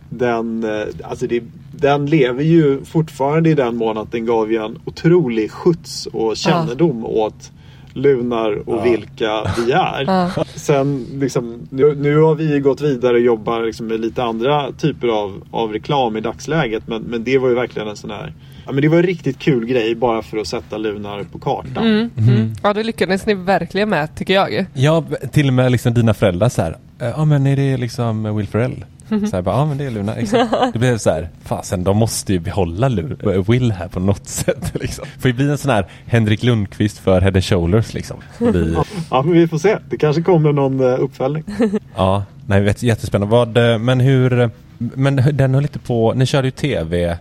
[0.09, 1.41] den, eh, alltså det,
[1.82, 6.38] den lever ju fortfarande i den mån att den gav ju en otrolig skjuts och
[6.38, 7.51] kännedom åt
[7.93, 10.03] Lunar och vilka vi är.
[10.07, 10.45] Ja.
[10.55, 15.07] Sen liksom, nu, nu har vi gått vidare och jobbar liksom med lite andra typer
[15.07, 16.88] av, av reklam i dagsläget.
[16.88, 18.34] Men, men det var ju verkligen en sån här
[18.65, 21.88] Ja men det var en riktigt kul grej bara för att sätta Lunar på kartan.
[21.88, 22.53] Mm, mm.
[22.63, 24.65] Ja, det lyckades ni verkligen med tycker jag.
[24.73, 26.78] Ja, till och med liksom dina föräldrar så här.
[27.01, 28.86] eh, Ja men är det liksom Will Ferrell?
[29.10, 30.16] Så här, bara, ja men det är Luna.
[30.16, 30.47] Liksom.
[30.74, 34.72] Det blev så här, fasen de måste ju behålla Lu- Will här på något sätt.
[34.82, 35.05] Liksom.
[35.20, 38.18] Får ju bli en sån här Henrik Lundqvist för Head and Shoulders liksom.
[38.39, 38.78] Vi,
[39.12, 39.78] Ja men vi får se.
[39.89, 41.43] Det kanske kommer någon eh, uppföljning.
[41.95, 43.32] ja, nej vet, jättespännande.
[43.32, 47.01] Vad, eh, men hur, eh, men den höll lite på, ni körde ju tv.
[47.01, 47.18] Jag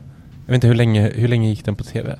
[0.47, 2.16] vet inte hur länge, hur länge gick den på tv?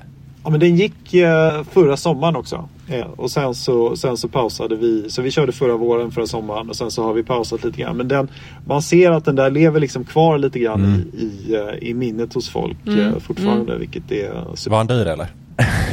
[0.47, 2.69] Ja men den gick eh, förra sommaren också.
[2.87, 5.09] Eh, och sen så, sen så pausade vi.
[5.09, 7.97] Så vi körde förra våren, förra sommaren och sen så har vi pausat lite grann.
[7.97, 8.27] Men den,
[8.65, 12.33] man ser att den där lever liksom kvar lite grann i, i, eh, i minnet
[12.33, 13.77] hos folk eh, fortfarande.
[13.77, 14.71] Vilket är super.
[14.71, 15.27] Var han dyr eller?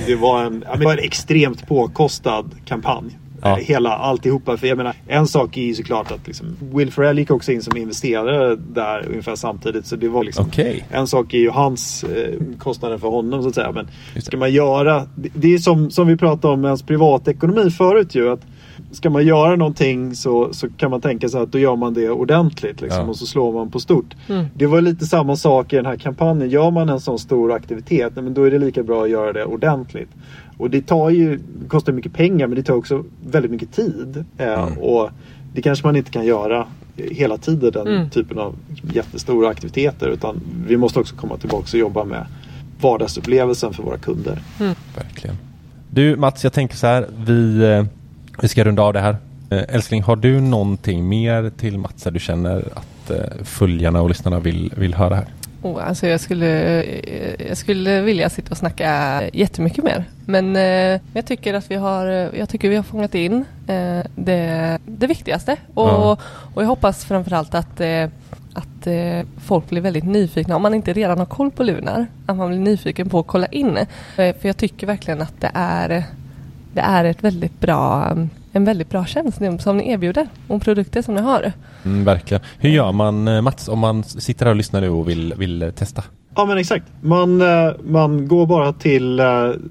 [0.06, 3.18] Det var en, ja, men det var en extremt påkostad kampanj.
[3.44, 3.54] Ja.
[3.54, 4.56] Hela alltihopa.
[4.56, 7.62] För jag menar, en sak är ju såklart att liksom, Will Ferrell gick också in
[7.62, 9.86] som investerare där ungefär samtidigt.
[9.86, 10.84] Så det var liksom Okej.
[10.90, 13.72] En sak är ju hans eh, kostnader för honom så att säga.
[13.72, 13.88] Men
[14.22, 18.30] ska man göra, det, det är som, som vi pratade om ens privatekonomi förut ju.
[18.32, 18.40] Att
[18.92, 22.10] ska man göra någonting så, så kan man tänka sig att då gör man det
[22.10, 23.08] ordentligt liksom, Ja.
[23.08, 24.14] och så slår man på stort.
[24.54, 26.50] Det var lite samma sak i den här kampanjen.
[26.50, 29.44] Gör man en sån stor aktivitet, men då är det lika bra att göra det
[29.44, 30.08] ordentligt.
[30.56, 34.24] Och det tar ju, det kostar mycket pengar men det tar också väldigt mycket tid.
[34.38, 35.10] Eh, Och
[35.54, 38.54] det kanske man inte kan göra hela tiden den typen av
[38.92, 40.08] jättestora aktiviteter.
[40.08, 42.26] Utan vi måste också komma tillbaka och jobba med
[42.80, 44.38] vardagsupplevelsen för våra kunder.
[44.96, 45.36] Verkligen.
[45.90, 47.06] Du Mats, jag tänker så här.
[47.26, 47.84] Vi, eh,
[48.42, 49.16] vi ska runda av det här.
[49.50, 53.10] Eh, älskling, har du någonting mer till Mats där du känner att
[53.42, 55.26] följarna och lyssnarna vill, vill höra här?
[55.64, 60.04] Oh, alltså jag, skulle, eh, jag skulle vilja sitta och snacka jättemycket mer.
[60.26, 62.06] Men eh, jag, tycker att vi har,
[62.36, 65.56] jag tycker vi har fångat in eh, det, det viktigaste.
[65.74, 66.16] Och, Ja.
[66.54, 68.08] och jag hoppas framförallt att, eh,
[68.54, 70.56] att eh, folk blir väldigt nyfikna.
[70.56, 72.06] Om man inte redan har koll på Lunar.
[72.26, 73.76] Att man blir nyfiken på att kolla in.
[73.76, 73.86] Eh,
[74.16, 76.04] för jag tycker verkligen att det är,
[76.74, 78.16] det är ett väldigt bra,
[78.52, 80.28] en väldigt bra tjänst som ni erbjuder.
[80.46, 81.52] Och produkter som ni har.
[81.84, 82.42] Mm, verkligen.
[82.58, 85.62] Hur gör man eh, Mats om man sitter här och lyssnar nu och vill, vill
[85.62, 86.02] eh, testa?
[86.36, 86.84] Ja men exakt.
[87.00, 89.20] Man, eh, man går bara till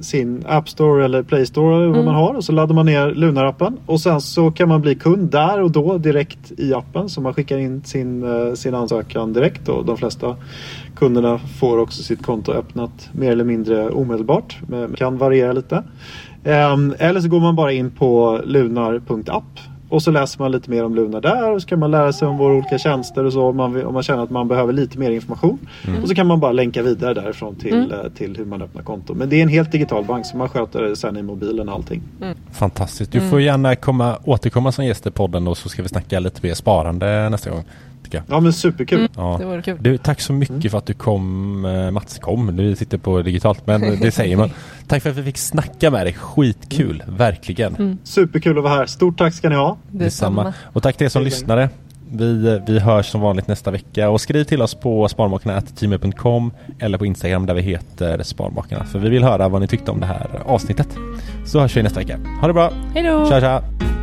[0.01, 3.09] sin App Store eller Play Store eller vad man har och så laddar man ner
[3.09, 3.77] Lunar-appen.
[3.85, 7.09] Och sen så kan man bli kund där och då direkt i appen.
[7.09, 8.25] Så man skickar in sin,
[8.55, 10.35] sin ansökan direkt och de flesta
[10.95, 14.57] kunderna får också sitt konto öppnat mer eller mindre omedelbart.
[14.67, 15.83] Men kan variera lite.
[16.45, 19.59] Ehm, eller så går man bara in på lunar.app
[19.93, 22.27] och så läser man lite mer om Lunar där och så kan man lära sig
[22.27, 24.99] om våra olika tjänster och så om man, om man känner att man behöver lite
[24.99, 25.59] mer information.
[26.01, 29.13] Och så kan man bara länka vidare därifrån till, eh, till hur man öppnar konto.
[29.13, 31.75] Men det är en helt digital bank så man sköter det sen i mobilen och
[31.75, 32.01] allting.
[32.51, 33.11] Fantastiskt.
[33.11, 36.47] Du får gärna komma, återkomma som gäst i podden och så ska vi snacka lite
[36.47, 37.63] mer sparande nästa gång.
[38.03, 38.37] Tycker jag.
[38.37, 39.09] Ja men superkul.
[39.15, 39.35] Ja.
[39.39, 39.77] Det vore kul.
[39.81, 42.55] Du, tack så mycket för att du kom eh, Mats kom.
[42.55, 44.49] Du sitter på digitalt men det säger man.
[44.87, 46.13] Tack för att vi fick snacka med dig.
[46.13, 47.97] Skitkul, verkligen.
[48.03, 48.85] Superkul att vara här.
[48.85, 49.77] Stort tack ska ni ha.
[49.91, 50.53] Detsamma.
[50.63, 51.69] Och tack till er som lyssnade.
[52.15, 57.05] Vi, vi hörs som vanligt nästa vecka och skriv till oss på sparmakarna.gmail.com eller på
[57.05, 58.85] Instagram där vi heter Sparmakarna.
[58.85, 60.87] För vi vill höra vad ni tyckte om det här avsnittet.
[61.45, 62.19] Så hörs vi nästa vecka.
[62.41, 62.71] Ha det bra!
[62.93, 63.29] Hej då!
[63.29, 64.02] Tja tja!